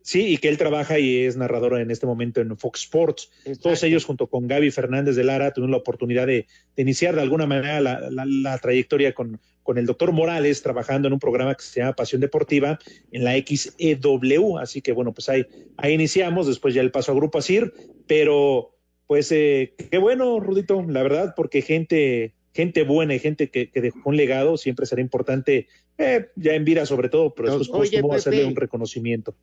[0.03, 3.31] sí, y que él trabaja y es narrador en este momento en Fox Sports.
[3.61, 7.23] Todos ellos, junto con Gaby Fernández de Lara, tuvieron la oportunidad de, de iniciar de
[7.23, 11.57] alguna manera la, la- la trayectoria con, con el doctor Morales, trabajando en un programa
[11.57, 12.79] que se llama Pasión Deportiva
[13.11, 14.59] en la XEW.
[14.59, 15.45] Así que bueno, pues ahí,
[15.77, 17.73] ahí iniciamos, después ya el paso a Grupo Asir,
[18.07, 18.76] pero
[19.07, 23.81] pues eh, qué bueno, Rudito, la verdad, porque gente, gente buena y gente que, que
[23.81, 28.01] dejó un legado siempre será importante, eh, ya en vida sobre todo, pero después Oye,
[28.01, 28.19] cómo Pepe.
[28.19, 29.35] hacerle un reconocimiento.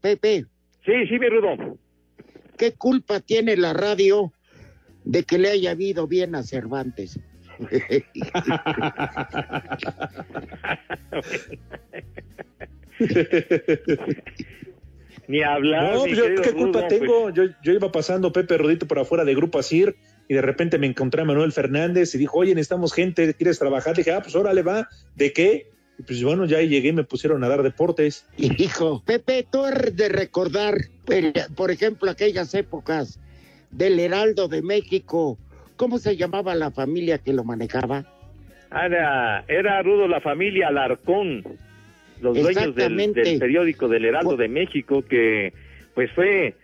[0.00, 0.46] Pepe.
[0.84, 1.78] Sí, sí, mi Rudo.
[2.56, 4.32] ¿Qué culpa tiene la radio
[5.04, 7.18] de que le haya habido bien a Cervantes?
[15.28, 15.94] Ni hablar.
[15.94, 17.22] No, pues yo, ¿qué culpa Rudo, tengo?
[17.22, 19.96] pues, Yo, yo iba pasando Pepe Rodito por afuera de Grupo Asir
[20.28, 23.96] y de repente me encontré a Manuel Fernández y dijo, oye, necesitamos gente, ¿quieres trabajar?
[23.96, 25.70] dije, ah, pues órale, va, ¿de qué?
[25.98, 28.26] Y pues bueno, ya llegué y me pusieron a dar deportes.
[28.36, 30.76] Hijo, Pepe, tú eres de recordar,
[31.54, 33.20] por ejemplo, aquellas épocas
[33.70, 35.38] del Heraldo de México.
[35.76, 38.06] ¿Cómo se llamaba la familia que lo manejaba?
[38.70, 41.44] Era, era Rudo la familia Alarcón,
[42.22, 45.52] los dueños del, del periódico del Heraldo de México, que
[45.94, 46.54] pues fue,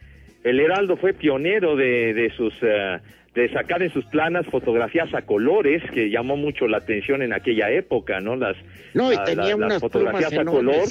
[0.45, 2.99] el Heraldo fue pionero de, de sus, eh,
[3.35, 7.71] de sacar en sus planas fotografías a colores, que llamó mucho la atención en aquella
[7.71, 8.37] época, ¿no?
[8.37, 8.57] Las,
[8.95, 10.89] No, y la- tenía la- unas las fotografías a color.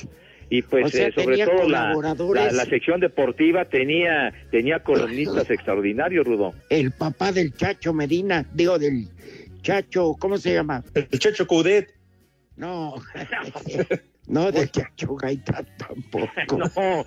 [0.50, 1.94] Y pues O sea, eh, sobre todo la,
[2.54, 6.54] la sección deportiva tenía, tenía columnistas extraordinarios, Rudo.
[6.70, 9.08] El papá del Chacho Medina, digo, del
[9.62, 10.86] Chacho, ¿cómo se llama?
[10.94, 11.90] El Chacho Coudet.
[12.56, 12.96] No,
[14.28, 16.28] no, del Chacho Gaitán tampoco.
[16.58, 17.06] No,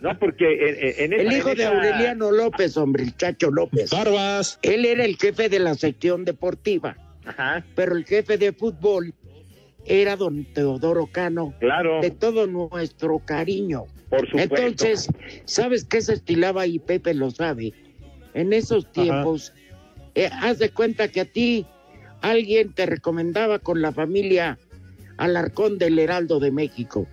[0.00, 3.50] no, porque en, en esa- El hijo en de esa- Aureliano López, hombre, el Chacho
[3.50, 3.90] López.
[3.90, 4.58] Barbas.
[4.62, 9.14] Él era el jefe de la sección deportiva, Ajá, pero el jefe de fútbol
[9.84, 11.54] era don Teodoro Cano.
[11.60, 13.84] claro, De todo nuestro cariño.
[14.10, 14.56] por supuesto.
[14.56, 15.08] Entonces,
[15.44, 17.72] ¿sabes qué se estilaba y Pepe lo sabe?
[18.34, 19.52] En esos tiempos,
[20.14, 21.66] eh, haz de cuenta que a ti
[22.20, 24.58] alguien te recomendaba con la familia
[25.16, 27.06] Alarcón del Heraldo de México.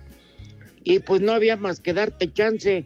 [0.84, 2.84] Y pues no había más que darte chance.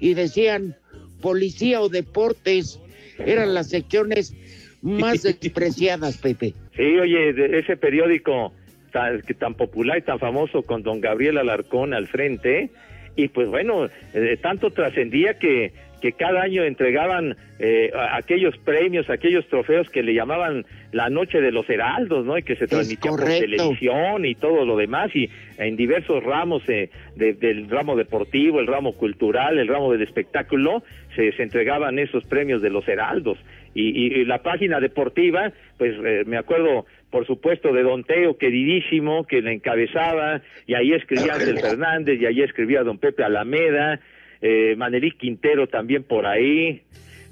[0.00, 0.76] Y decían,
[1.20, 2.80] policía o deportes,
[3.18, 4.34] eran las secciones
[4.82, 6.54] más despreciadas, Pepe.
[6.76, 8.52] Sí, oye, de ese periódico
[8.92, 12.70] tan, tan popular y tan famoso con don Gabriel Alarcón al frente,
[13.16, 19.46] y pues bueno, eh, tanto trascendía que, que cada año entregaban eh, aquellos premios, aquellos
[19.48, 22.38] trofeos que le llamaban la noche de los heraldos, ¿no?
[22.38, 26.90] Y que se transmitía por televisión y todo lo demás, y en diversos ramos eh,
[27.16, 30.82] de- del ramo deportivo, el ramo cultural, el ramo del espectáculo,
[31.16, 33.38] se, se entregaban esos premios de los heraldos.
[33.74, 38.38] Y, y- y la página deportiva, pues eh, me acuerdo, por supuesto, de Don Teo,
[38.38, 44.00] queridísimo, que la encabezaba, y ahí escribía Ángel Fernández, y ahí escribía Don Pepe Alameda,
[44.40, 46.82] eh, Manerí Quintero también por ahí,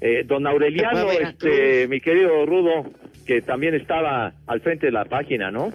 [0.01, 2.91] eh, Don Aureliano, este, mi querido Rudo,
[3.25, 5.71] que también estaba al frente de la página, ¿no?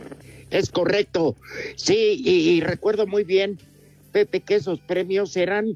[0.51, 1.35] Es correcto.
[1.77, 3.59] Sí, y, y recuerdo muy bien
[4.13, 5.75] Pepe, que esos premios eran,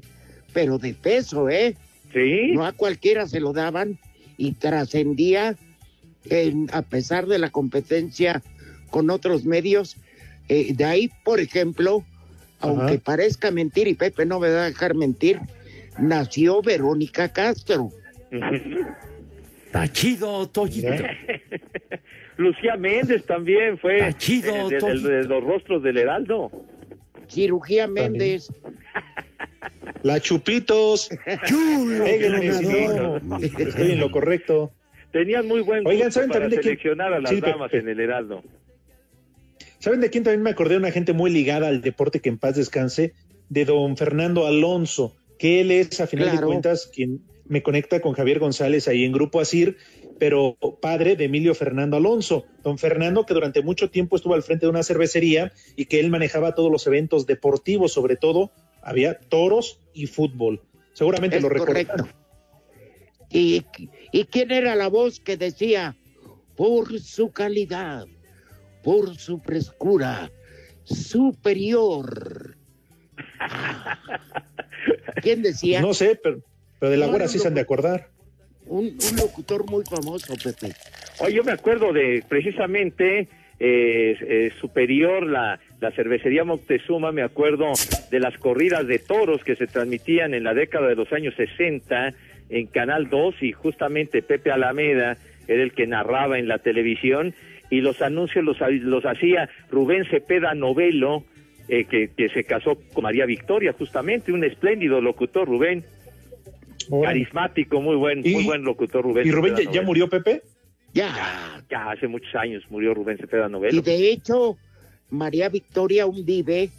[0.53, 1.75] pero de peso, ¿eh?
[2.13, 2.51] Sí.
[2.53, 3.97] No a cualquiera se lo daban
[4.37, 5.55] y trascendía,
[6.29, 8.41] en- a pesar de la competencia
[8.91, 9.97] con otros medios.
[10.49, 12.03] Eh, de ahí, por ejemplo,
[12.59, 15.39] aunque parezca mentir, y Pepe no me va a dejar mentir,
[15.99, 17.89] nació Verónica Castro.
[19.65, 20.87] Está chido, Toyito.
[22.37, 25.07] Lucía Méndez también fue Está chido, eh, de, de- Toño.
[25.07, 26.51] de los rostros del Heraldo.
[27.27, 28.47] Cirugía Méndez.
[30.03, 31.09] La Chupitos.
[31.45, 34.71] Chulo, Estoy en lo correcto.
[35.11, 37.89] Tenían muy buen Oigan, gusto ¿saben para también de seleccionar a las Sí, damas en
[37.89, 38.43] el Heraldo.
[39.79, 40.77] ¿Saben de quién también me acordé?
[40.77, 43.13] Una gente muy ligada al deporte que en paz descanse,
[43.49, 46.41] de don Fernando Alonso, que él es, a final Claro.
[46.41, 49.77] de cuentas, quien me conecta con Javier González ahí en Grupo Asir,
[50.19, 52.45] pero padre de Emilio Fernando Alonso.
[52.63, 56.09] Don Fernando, que durante mucho tiempo estuvo al frente de una cervecería y que él
[56.09, 58.51] manejaba todos los eventos deportivos, sobre todo
[58.81, 60.61] había toros y fútbol.
[60.93, 62.07] Seguramente Es lo recuerdan.
[63.29, 63.63] ¿Y,
[64.11, 65.97] ¿Y quién era la voz que decía,
[66.55, 68.07] por su calidad,
[68.87, 70.31] por su frescura,
[70.85, 72.55] superior?
[75.21, 75.81] ¿Quién decía?
[75.81, 76.39] No sé, pero,
[76.79, 78.07] pero de la no, sí se han de acordar.
[78.65, 80.73] Un, un locutor muy famoso, Pepe.
[81.19, 83.27] Oye, yo me acuerdo de precisamente
[83.59, 87.73] eh, eh, Superior, la, la cervecería Moctezuma, me acuerdo
[88.09, 92.13] de las corridas de toros que se transmitían en la década de los años 60
[92.47, 95.17] en Canal 2 y justamente Pepe Alameda
[95.49, 97.33] era el que narraba en la televisión
[97.69, 101.23] y los anuncios los, los hacía Rubén Cepeda Novelo,
[101.67, 105.83] eh, que, que se casó con María Victoria, justamente, un espléndido locutor, Rubén.
[107.03, 109.27] Carismático, muy buen, muy buen locutor Rubén.
[109.27, 110.41] ¿Y Rubén ya, ya murió, Pepe?
[110.93, 111.61] Ya.
[111.69, 113.77] Ya hace muchos años murió Rubén Cepeda Novelo.
[113.77, 114.57] Y de hecho,
[115.09, 116.69] María Victoria aún vive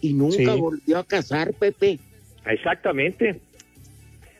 [0.00, 0.46] y nunca Sí.
[0.46, 1.98] volvió a casar, Pepe.
[2.46, 3.38] Exactamente.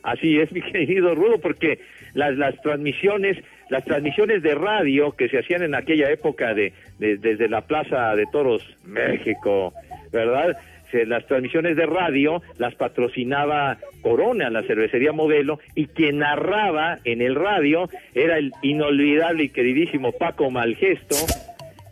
[0.03, 1.81] Así es, mi querido Rudo, porque
[2.15, 3.37] las, las transmisiones,
[3.71, 8.15] las transmisiones de radio que se hacían en aquella época de, de- desde la Plaza
[8.17, 9.73] de Toros, México,
[10.13, 10.57] ¿verdad?
[10.91, 17.23] Se- las transmisiones de radio las patrocinaba Corona, la cervecería modelo, y quien narraba en
[17.23, 21.17] el radio era el inolvidable y queridísimo Paco Malgesto,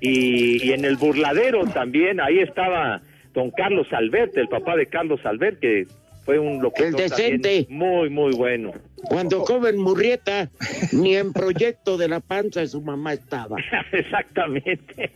[0.01, 3.01] y, y en el burladero también, ahí estaba
[3.35, 5.87] don Carlos Albert, el papá de Carlos Albert, que
[6.24, 7.66] fue un locutor El decente.
[7.68, 8.72] muy, muy bueno.
[9.03, 10.51] Cuando joven Murrieta,
[10.92, 13.57] ni en proyecto de la panza de su mamá estaba.
[13.92, 15.11] Exactamente.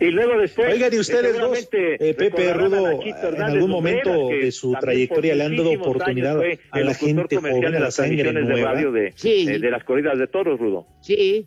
[0.00, 0.72] y luego después...
[0.72, 5.56] Oigan, y ustedes dos, eh, Pepe Rudo, en algún momento de su trayectoria le han
[5.56, 6.40] dado oportunidad
[6.70, 9.46] a la gente comercial joven, en a la las sangre de radio de, Sí.
[9.48, 10.86] eh, de las corridas de toros, Rudo.
[11.02, 11.46] Sí,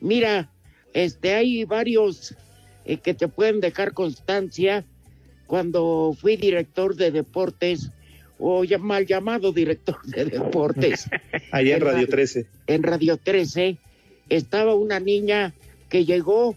[0.00, 0.50] mira,
[0.92, 2.36] este hay varios
[2.84, 4.84] eh, que te pueden dejar constancia.
[5.46, 7.90] Cuando fui director de deportes,
[8.44, 11.08] o mal llamado director de deportes,
[11.52, 12.08] Allá en Radio radio.
[12.08, 12.46] 13.
[12.66, 13.76] en Radio 13,
[14.28, 15.54] estaba una niña
[15.88, 16.56] que llegó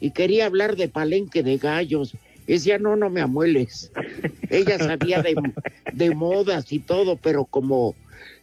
[0.00, 2.14] y quería hablar de palenque de gallos.
[2.46, 3.92] Decía, no, no me amueles.
[4.48, 5.34] Ella sabía de,
[5.92, 7.94] de modas y todo, pero como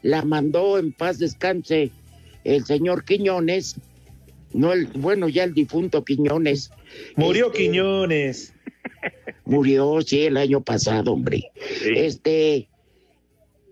[0.03, 1.91] la mandó en paz descanse
[2.43, 3.75] el señor Quiñones,
[4.53, 6.71] no el, bueno, ya el difunto Quiñones.
[7.15, 8.53] Murió este, Quiñones.
[9.47, 11.51] Murió, sí, el año pasado, hombre.
[11.95, 12.67] Este,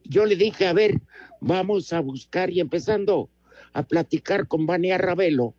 [0.06, 1.02] yo le dije, a ver,
[1.42, 3.30] vamos a buscar y empezando
[3.74, 5.54] a platicar con Vania Ravelo,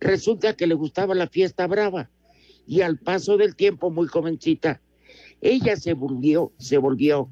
[0.00, 2.08] resulta que le gustaba la fiesta brava
[2.66, 4.80] y al paso del tiempo, muy jovencita,
[5.42, 7.28] ella se volvió, se volvió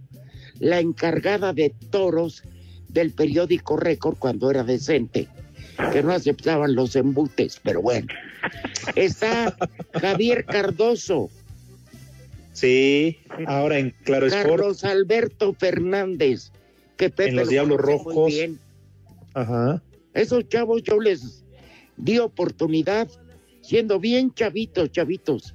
[0.60, 2.42] la encargada de toros
[2.88, 5.28] del periódico Récord cuando era decente,
[5.92, 8.08] que no aceptaban los embutes, pero bueno.
[8.94, 9.56] Está
[9.94, 11.30] Javier Cardoso,
[12.60, 14.48] Sí, ahora en Claro Sport.
[14.48, 16.50] Carlos Alberto Fernández,
[16.96, 18.26] que Pepe En los lo Diablos Rojos.
[18.26, 18.58] bien.
[19.34, 19.80] Ajá.
[20.14, 21.44] Esos chavos yo les
[21.96, 23.08] di oportunidad
[23.62, 25.54] siendo bien chavitos, chavitos.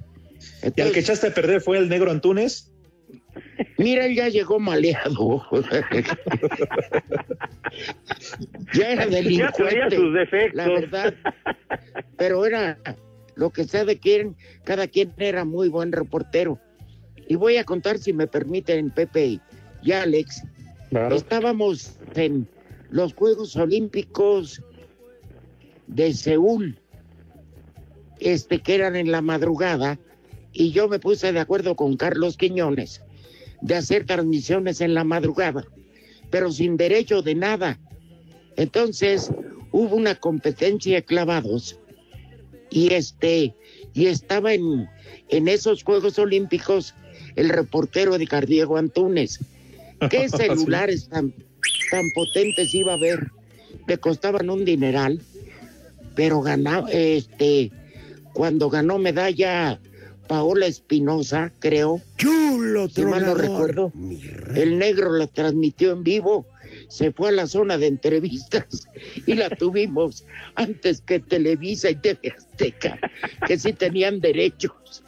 [0.76, 2.70] Y al que echaste a perder fue el negro Antunes.
[3.76, 5.44] Mira, él ya llegó maleado.
[8.74, 9.96] ya era Ya delincuente.
[9.96, 10.54] sus defectos.
[10.54, 11.14] La verdad.
[12.16, 12.78] Pero era
[13.34, 16.58] lo que sea de quién, cada quien era muy buen reportero.
[17.28, 19.40] Y voy a contar, si me permiten, Pepe
[19.82, 20.42] y Alex.
[21.10, 22.48] Estábamos en
[22.90, 24.62] los Juegos Olímpicos
[25.86, 26.78] de Seúl,
[28.20, 29.98] este que eran en la madrugada,
[30.52, 33.02] y yo me puse de acuerdo con Carlos Quiñones
[33.60, 35.64] de hacer transmisiones en la madrugada,
[36.30, 37.80] pero sin derecho de nada.
[38.56, 39.30] Entonces
[39.72, 41.80] hubo una competencia de clavados
[42.70, 43.54] y este
[43.94, 44.88] y estaba en,
[45.28, 46.94] en esos Juegos Olímpicos
[47.36, 49.40] el reportero de Cardiego Antunes.
[50.10, 51.32] ¿Qué celulares tan,
[51.90, 53.30] tan potentes iba a haber?
[53.86, 55.20] Que costaban un dineral,
[56.14, 57.70] pero ganaba, este,
[58.32, 59.78] cuando ganó medalla
[60.26, 62.00] Paola Espinosa, creo.
[62.16, 63.92] Chulo, si mal no recuerdo.
[64.54, 66.46] El negro la transmitió en vivo,
[66.88, 68.88] se fue a la zona de entrevistas
[69.26, 70.24] y la tuvimos
[70.54, 72.98] antes que Televisa y TV Azteca,
[73.46, 75.02] que sí tenían derechos.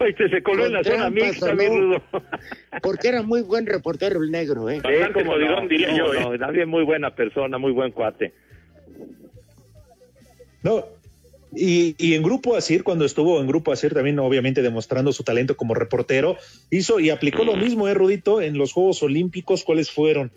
[0.00, 1.76] Oye, se coló en la zona mixta, mi no.
[1.76, 2.02] rudo.
[2.82, 4.80] Porque era muy buen reportero el negro, ¿eh?
[4.82, 6.38] Bastante jodidón, diría yo, ¿eh?
[6.38, 8.32] Nadie muy buena persona, muy buen cuate.
[10.62, 10.84] No,
[11.54, 15.56] y, y en Grupo Asir, cuando estuvo en Grupo Asir, también obviamente demostrando su talento
[15.56, 16.36] como reportero,
[16.70, 18.40] hizo y aplicó lo mismo, ¿eh, Rudito?
[18.40, 20.32] En los Juegos Olímpicos, ¿cuáles fueron?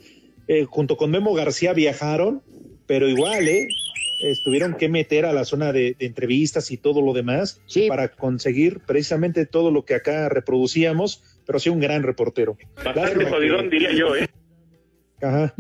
[0.48, 2.42] Eh, junto con Memo García viajaron,
[2.86, 3.68] pero igual, ¿eh?
[4.22, 8.80] Estuvieron que meter a la zona de, de entrevistas y todo lo demás para conseguir
[8.86, 12.58] precisamente todo lo que acá reproducíamos, pero sí un gran reportero.
[12.84, 14.28] Bastante jodidón, que- diría yo, ¿eh?
[15.22, 15.54] Ajá.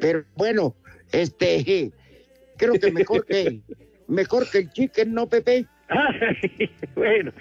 [0.00, 0.74] Pero bueno,
[1.12, 1.90] este,
[2.56, 3.60] creo que mejor que,
[4.08, 5.66] mejor que el chicken, ¿no, Pepe?
[5.88, 7.32] Ay, bueno,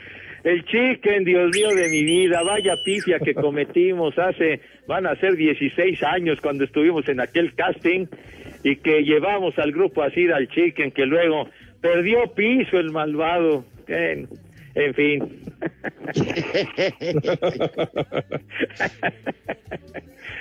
[0.44, 5.36] el chicken, Dios mío de mi vida, vaya pifia que cometimos hace, van a ser
[5.36, 8.08] 16 años cuando estuvimos en aquel casting
[8.64, 11.50] y que llevamos al grupo así al chicken que luego
[11.82, 13.66] perdió piso el malvado.
[13.88, 14.28] En,
[14.76, 15.42] en fin.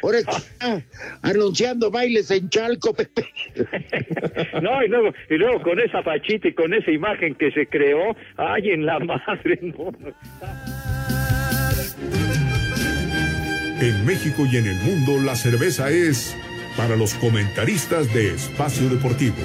[0.03, 0.83] Ahora está
[1.23, 3.27] anunciando bailes en Chalco, Pepe.
[4.63, 8.17] No, y luego, y luego con esa fachita y con esa imagen que se creó,
[8.37, 9.91] ay, en la madre, no.
[9.99, 10.15] no.
[13.81, 16.37] En México y en el mundo la cerveza es
[16.81, 19.37] para los comentaristas de Espacio Deportivo.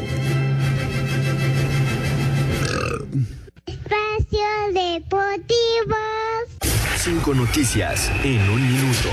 [3.66, 5.98] Espacio Deportivo.
[6.96, 9.10] Cinco noticias en un minuto.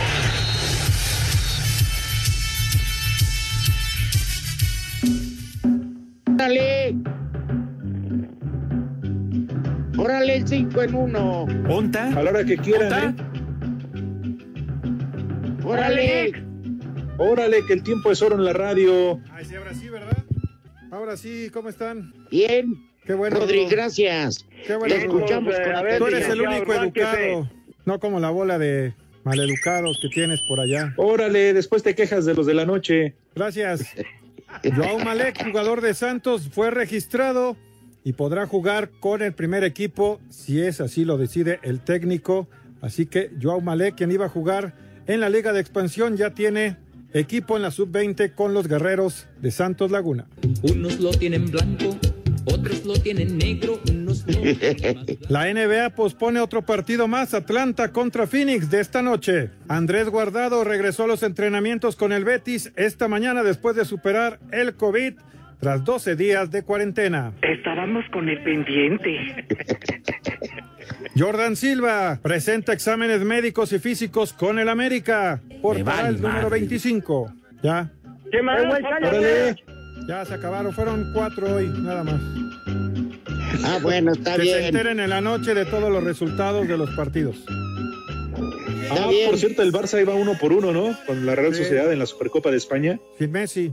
[6.33, 6.95] ¡Órale!
[9.99, 11.47] ¡Órale el 5 en 1!
[11.69, 12.05] ¿Onta?
[12.17, 13.15] A la hora que quieran, ¿eh?
[15.65, 16.42] ¡Órale!
[17.25, 19.21] Órale, que el tiempo es oro en la radio.
[19.31, 20.25] Ay, sí, ahora sí, ¿verdad?
[20.91, 22.13] Ahora sí, ¿cómo están?
[22.33, 22.75] Bien.
[23.07, 23.39] Qué bueno.
[23.39, 24.45] Rodri, gracias.
[24.67, 24.93] Qué bueno.
[24.93, 27.49] Escuchamos con Tú eres el único educado.
[27.85, 30.95] No como la bola de maleducados que tienes por allá.
[30.97, 33.15] Órale, después te quejas de los de la noche.
[33.37, 33.95] Gracias.
[34.77, 37.57] Joao Malek, jugador de Santos, fue registrado
[38.03, 42.49] y podrá jugar con el primer equipo si es así lo decide el técnico.
[42.81, 44.75] Así que Joao Malek, quien iba a jugar
[45.07, 46.82] en la Liga de Expansión, ya tiene
[47.15, 50.27] equipo en la sub-20 con los guerreros de Santos Laguna.
[50.63, 51.97] Unos lo tienen blanco,
[52.45, 57.93] otros lo tienen negro, unos lo tienen más La NBA pospone otro partido más, Atlanta
[57.93, 59.51] contra Phoenix de esta noche.
[59.69, 64.75] Andrés Guardado regresó a los entrenamientos con el Betis esta mañana después de superar el
[64.75, 65.15] COVID
[65.61, 67.33] tras 12 días de cuarentena.
[67.41, 69.47] Estábamos con el pendiente.
[71.17, 75.41] Jordan Silva presenta exámenes médicos y físicos con el América.
[75.63, 77.33] Portará el número 25.
[77.63, 77.91] Ya.
[78.31, 78.61] ¿Qué más?
[78.63, 79.57] Órale.
[80.09, 82.21] Ya se acabaron, fueron cuatro hoy, nada más.
[83.65, 84.65] Ah, bueno, está que se bien.
[84.65, 87.37] enteren en la noche de todos los resultados de los partidos.
[88.91, 90.97] Ah, por cierto, el Barça iba uno por uno, ¿no?
[91.07, 91.63] Con la Real Sí.
[91.63, 92.99] Sociedad en la Supercopa de España.
[93.19, 93.73] Sin Messi.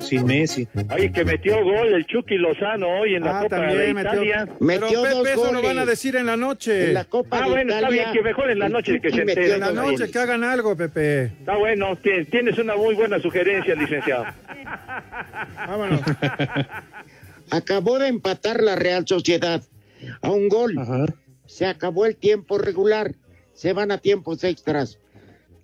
[0.00, 0.68] Sin Messi.
[0.94, 4.12] Oye, que metió gol el Chucky Lozano hoy en la Ah, Copa de también metió.
[4.12, 4.48] Italia.
[4.66, 6.88] Pero Pepe, eso lo van a decir en la noche.
[6.88, 9.24] En la Copa Ah, de bueno, está bien, que mejor en la noche que se
[9.24, 9.54] metió enteren.
[9.54, 10.10] En la noche goles.
[10.10, 11.24] que hagan algo, Pepe.
[11.24, 14.26] Está bueno, ti- tienes una muy buena sugerencia, licenciado.
[15.66, 16.00] Vámonos.
[17.50, 19.62] Acabó de empatar la Real Sociedad
[20.22, 20.74] a un gol.
[21.46, 23.12] Se acabó el tiempo regular.
[23.52, 24.98] Se van a tiempos extras.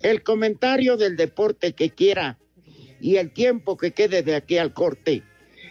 [0.01, 2.37] El comentario del deporte que quiera
[3.01, 5.23] y el tiempo que quede de aquí al corte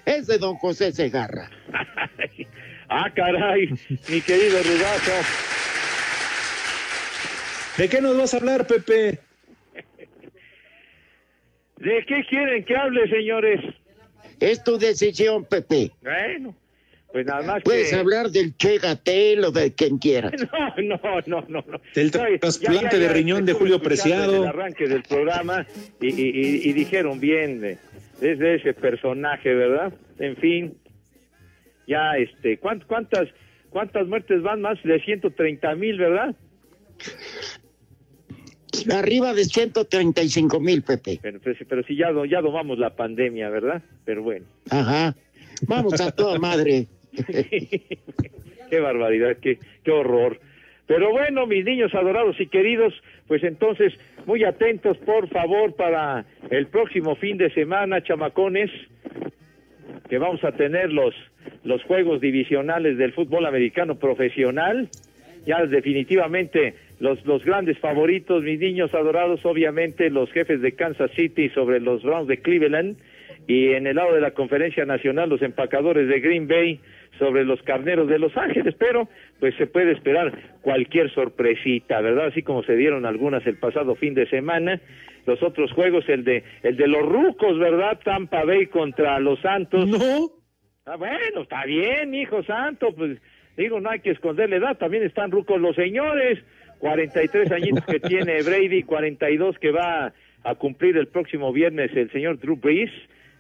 [0.05, 1.51] es de don José Segarra.
[2.93, 3.69] Ah, caray,
[4.09, 5.13] mi querido Rudazo.
[7.79, 9.21] ¿De qué nos vas a hablar, Pepe?
[11.77, 13.61] ¿De qué quieren que hable, señores?
[14.41, 15.93] Es tu decisión, Pepe.
[16.03, 16.57] Bueno,
[17.13, 17.97] pues nada más Puedes que...
[17.97, 20.33] hablar del Che Gatel o de quien quieras.
[20.77, 21.65] No, no, no, no.
[21.69, 21.81] no.
[21.95, 24.43] Del No, trasplante de riñón de Julio Preciado.
[24.45, 25.67] El arranque del programa
[26.01, 27.79] y, y- y- y dijeron bien de,
[28.21, 29.93] de- de ese personaje, ¿verdad?
[30.19, 30.75] En fin,
[31.87, 33.29] ya, este, ¿cuán- ¿cuántas,
[33.71, 34.61] cuántas muertes van?
[34.61, 36.35] Más de 130 mil, ¿verdad?
[38.95, 41.19] Arriba de 135 mil, Pepe.
[41.21, 43.83] Pero, pero, pero si ya, ya domamos la pandemia, ¿verdad?
[44.05, 44.47] Pero bueno.
[44.71, 45.15] Ajá.
[45.67, 46.87] Vamos a toda madre.
[48.71, 50.39] qué barbaridad, qué, qué horror.
[50.87, 52.93] Pero bueno, mis niños adorados y queridos,
[53.29, 53.93] pues entonces,
[54.27, 58.73] muy atentos, por favor, para el próximo fin de semana, chamacones,
[60.09, 61.15] que vamos a tener los,
[61.63, 64.89] los juegos divisionales del fútbol americano profesional.
[65.47, 71.51] Ya definitivamente los, los grandes favoritos, mis niños adorados, obviamente los jefes de Kansas City
[71.51, 72.97] sobre los Browns de Cleveland
[73.47, 76.81] y en el lado de la conferencia nacional los empacadores de Green Bay
[77.21, 79.09] sobre los carneros de Los Ángeles, pero
[79.39, 82.27] pues se puede esperar cualquier sorpresita, ¿verdad?
[82.27, 84.81] Así como se dieron algunas el pasado fin de semana.
[85.27, 88.01] Los otros juegos, el de el de los rucos, ¿verdad?
[88.03, 89.87] Tampa Bay contra los Santos.
[89.87, 90.41] No.
[90.87, 93.19] Ah, bueno, está bien, hijo santo, pues
[93.57, 96.39] digo, no hay que esconderle edad, también están rucos los señores,
[96.79, 100.13] 43 añitos que tiene Brady, 42 que va
[100.43, 102.91] a cumplir el próximo viernes el señor Drew Brees,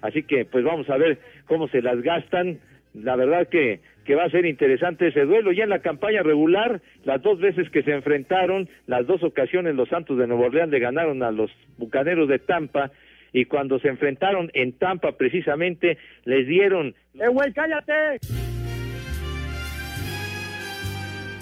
[0.03, 2.61] así que pues vamos a ver cómo se las gastan,
[2.95, 5.53] la verdad que, que va a ser interesante ese duelo.
[5.53, 9.89] Ya en la campaña regular, las dos veces que se enfrentaron, las dos ocasiones los
[9.89, 12.91] Santos de Nuevo Orleans le ganaron a los Bucaneros de Tampa
[13.33, 16.95] y cuando se enfrentaron en Tampa precisamente les dieron...
[17.15, 18.19] ¡Eh, güey, cállate!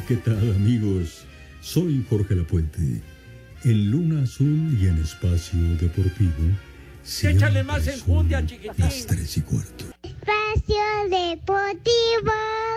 [0.07, 1.27] ¿Qué tal amigos?
[1.61, 2.81] Soy Jorge Lapuente.
[3.65, 6.55] En Luna Azul y en Espacio Deportivo.
[7.25, 8.73] Échale más enjundia, chiquitín.
[8.79, 9.98] Las tres y cuarto.
[10.29, 12.68] Espacio Deportivo.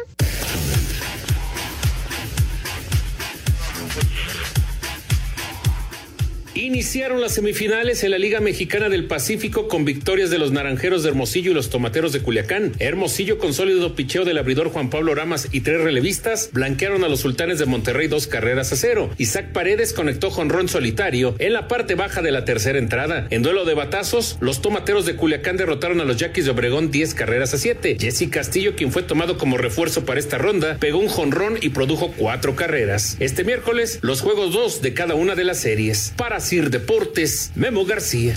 [6.53, 11.07] Iniciaron las semifinales en la Liga Mexicana del Pacífico con victorias de los Naranjeros de
[11.07, 12.73] Hermosillo y los Tomateros de Culiacán.
[12.79, 17.21] Hermosillo con sólido picheo del abridor Juan Pablo Ramas y tres relevistas blanquearon a los
[17.21, 19.09] Sultanes de Monterrey dos carreras a cero.
[19.17, 23.27] Isaac Paredes conectó jonrón solitario en la parte baja de la tercera entrada.
[23.29, 27.13] En duelo de batazos, los Tomateros de Culiacán derrotaron a los Yaquis de Obregón 10
[27.13, 27.95] carreras a 7.
[27.97, 32.11] Jesse Castillo, quien fue tomado como refuerzo para esta ronda, pegó un jonrón y produjo
[32.17, 33.15] cuatro carreras.
[33.21, 36.13] Este miércoles, los juegos dos de cada una de las series.
[36.17, 38.33] Para Sir Deportes, Memo García.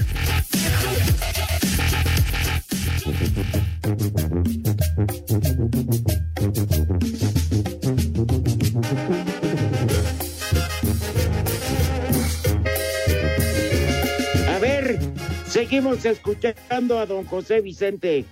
[14.49, 14.99] A ver,
[15.47, 18.27] seguimos escuchando a don José Vicente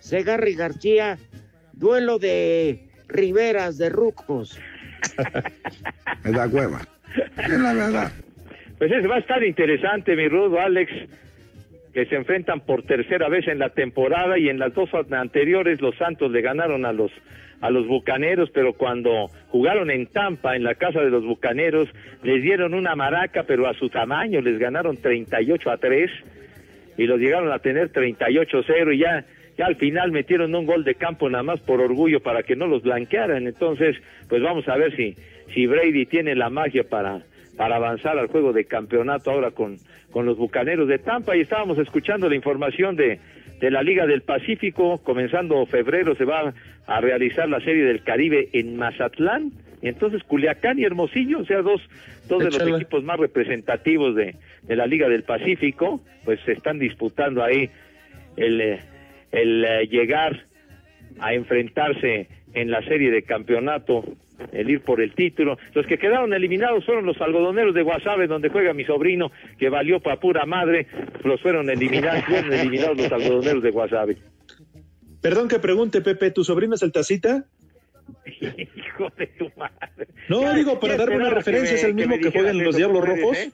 [0.00, 1.18] Segarri García,
[1.74, 4.58] duelo de Riveras de Rucos.
[6.24, 6.80] Es la cueva.
[7.36, 8.12] Es la verdad.
[8.78, 10.92] Pues es, va a estar interesante, mi rudo Alex,
[11.92, 15.96] que se enfrentan por tercera vez en la temporada y en las dos anteriores los
[15.96, 17.10] Santos le ganaron a los
[17.60, 21.88] a los Bucaneros, pero cuando jugaron en Tampa, en la casa de los Bucaneros,
[22.22, 26.08] les dieron una maraca, pero a su tamaño, les ganaron 38 a 3
[26.98, 29.24] y los llegaron a tener 38-0 y ya
[29.56, 32.68] ya al final metieron un gol de campo nada más por orgullo para que no
[32.68, 33.48] los blanquearan.
[33.48, 33.96] Entonces,
[34.28, 35.16] pues vamos a ver si
[35.52, 37.22] si Brady tiene la magia para
[37.58, 39.76] para avanzar al juego de campeonato ahora con,
[40.12, 41.36] con los Bucaneros de Tampa.
[41.36, 43.18] Y estábamos escuchando la información de,
[43.60, 46.54] de la Liga del Pacífico, comenzando febrero se va
[46.86, 49.52] a realizar la Serie del Caribe en Mazatlán,
[49.82, 51.82] y entonces Culiacán y Hermosillo, o sea, dos,
[52.28, 56.78] dos de los equipos más representativos de, de la Liga del Pacífico, pues se están
[56.78, 57.70] disputando ahí
[58.36, 58.78] el,
[59.32, 60.44] el eh, llegar
[61.18, 64.04] a enfrentarse en la serie de campeonato,
[64.52, 65.58] el ir por el título.
[65.74, 70.00] Los que quedaron eliminados fueron los algodoneros de Guasave, donde juega mi sobrino, que valió
[70.00, 70.86] para pura madre.
[71.24, 74.16] Los fueron eliminados, fueron eliminados los algodoneros de Guasave.
[75.20, 77.44] Perdón que pregunte, Pepe, ¿tu sobrino es el tacita?
[78.26, 80.08] Hijo de tu madre.
[80.28, 82.76] No, digo, para darme una referencia, me- es el mismo que juega en dijeras los
[82.76, 83.38] Diablos ¿cómo eres, Rojos.
[83.38, 83.50] eh?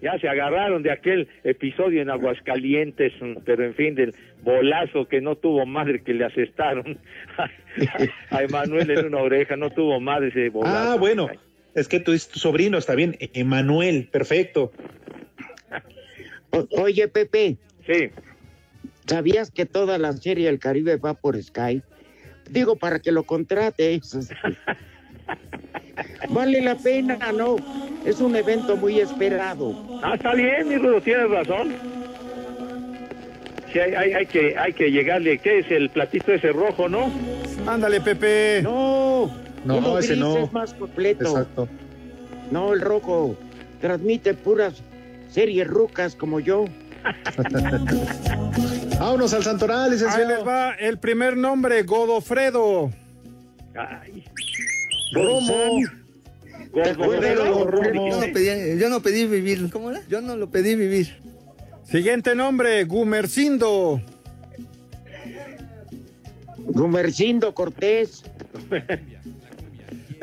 [0.00, 5.20] Ya se agarraron de aquel episodio en Aguascalientes, mm, pero en fin, del bolazo que
[5.20, 6.98] no tuvo madre que le asestaron
[8.30, 10.92] a Emanuel en una oreja, no tuvo madre ese bolazo.
[10.92, 11.28] Ah, bueno,
[11.74, 14.72] es que tú dices tu sobrino, está bien, Emanuel, perfecto.
[16.50, 17.56] O- oye, Pepe.
[17.86, 18.10] Sí.
[19.06, 21.82] ¿Sabías que toda la serie del Caribe va por Sky?
[22.50, 24.30] Digo, para que lo contrates.
[26.30, 27.56] vale la pena, ¿no?
[28.04, 29.74] Es un evento muy esperado.
[30.02, 31.74] Ah, está bien, mi Rudo, tienes razón.
[33.72, 37.10] Sí, hay, hay, hay que, hay que llegarle, ¿qué es el platito ese rojo, no?
[37.66, 38.60] Ándale, Pepe.
[38.62, 39.30] No,
[39.64, 40.38] No, uno ese no.
[40.38, 41.24] es más completo.
[41.28, 41.68] Exacto.
[42.50, 43.36] No, el rojo
[43.80, 44.82] transmite puras
[45.28, 46.64] series rucas como yo.
[48.98, 50.28] Vámonos al Santoral, Ahí licenciado.
[50.28, 52.90] les va el primer nombre, Godofredo.
[53.76, 54.24] Ay.
[55.12, 55.80] Romo.
[56.74, 59.70] Yo no pedí, yo no pedí vivir.
[59.70, 60.00] ¿Cómo era?
[60.08, 61.16] Yo no lo pedí vivir.
[61.84, 64.00] Siguiente nombre, Gumercindo.
[66.58, 68.22] Gumercindo Cortés.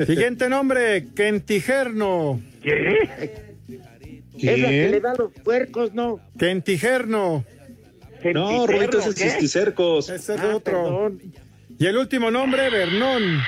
[0.06, 2.40] Siguiente nombre, Kentijerno.
[2.62, 6.20] Es la que le da los puercos, ¿no?
[6.38, 7.44] Kentijerno.
[8.34, 9.30] No, Rudito, ese es ¿qué?
[9.30, 10.08] Cisticercos.
[10.10, 10.60] Ese es Ah, otro.
[10.84, 11.22] perdón.
[11.78, 13.40] Y el último nombre, Bernón.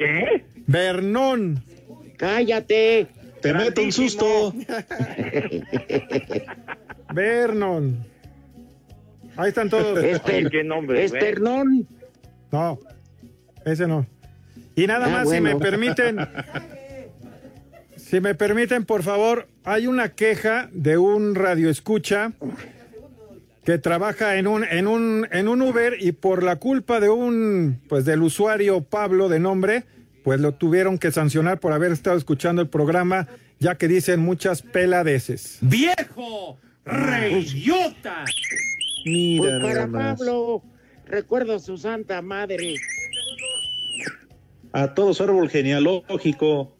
[0.00, 0.44] ¿Qué?
[0.66, 1.62] Bernón.
[2.16, 3.06] Cállate.
[3.42, 4.54] Te meto un susto.
[7.12, 7.98] Vernon.
[9.36, 9.98] Ahí están todos.
[9.98, 11.04] Esper- ¿Qué nombre?
[12.50, 12.78] No,
[13.66, 14.06] ese no.
[14.74, 16.16] Y nada Ah, más, si me permiten,
[17.96, 22.32] si me permiten, por favor, hay una queja de un radioescucha
[23.64, 27.80] que trabaja en un, en un, en un Uber y por la culpa de un,
[27.88, 29.84] pues del usuario Pablo de nombre,
[30.24, 34.62] pues lo tuvieron que sancionar por haber estado escuchando el programa, ya que dicen muchas
[34.62, 35.58] peladeces.
[35.60, 36.58] ¡Viejo!
[36.84, 38.24] ¡Reyota!
[39.04, 40.16] Mira, Pues para.
[40.16, 40.62] Pablo,
[41.06, 42.74] recuerdo a su santa madre.
[44.72, 46.76] A todo su árbol genealógico.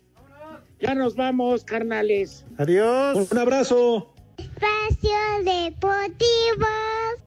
[0.80, 2.46] Ya nos vamos, carnales.
[2.56, 3.30] Adiós.
[3.30, 4.14] Un abrazo.
[4.60, 7.20] Espacio Deportivo.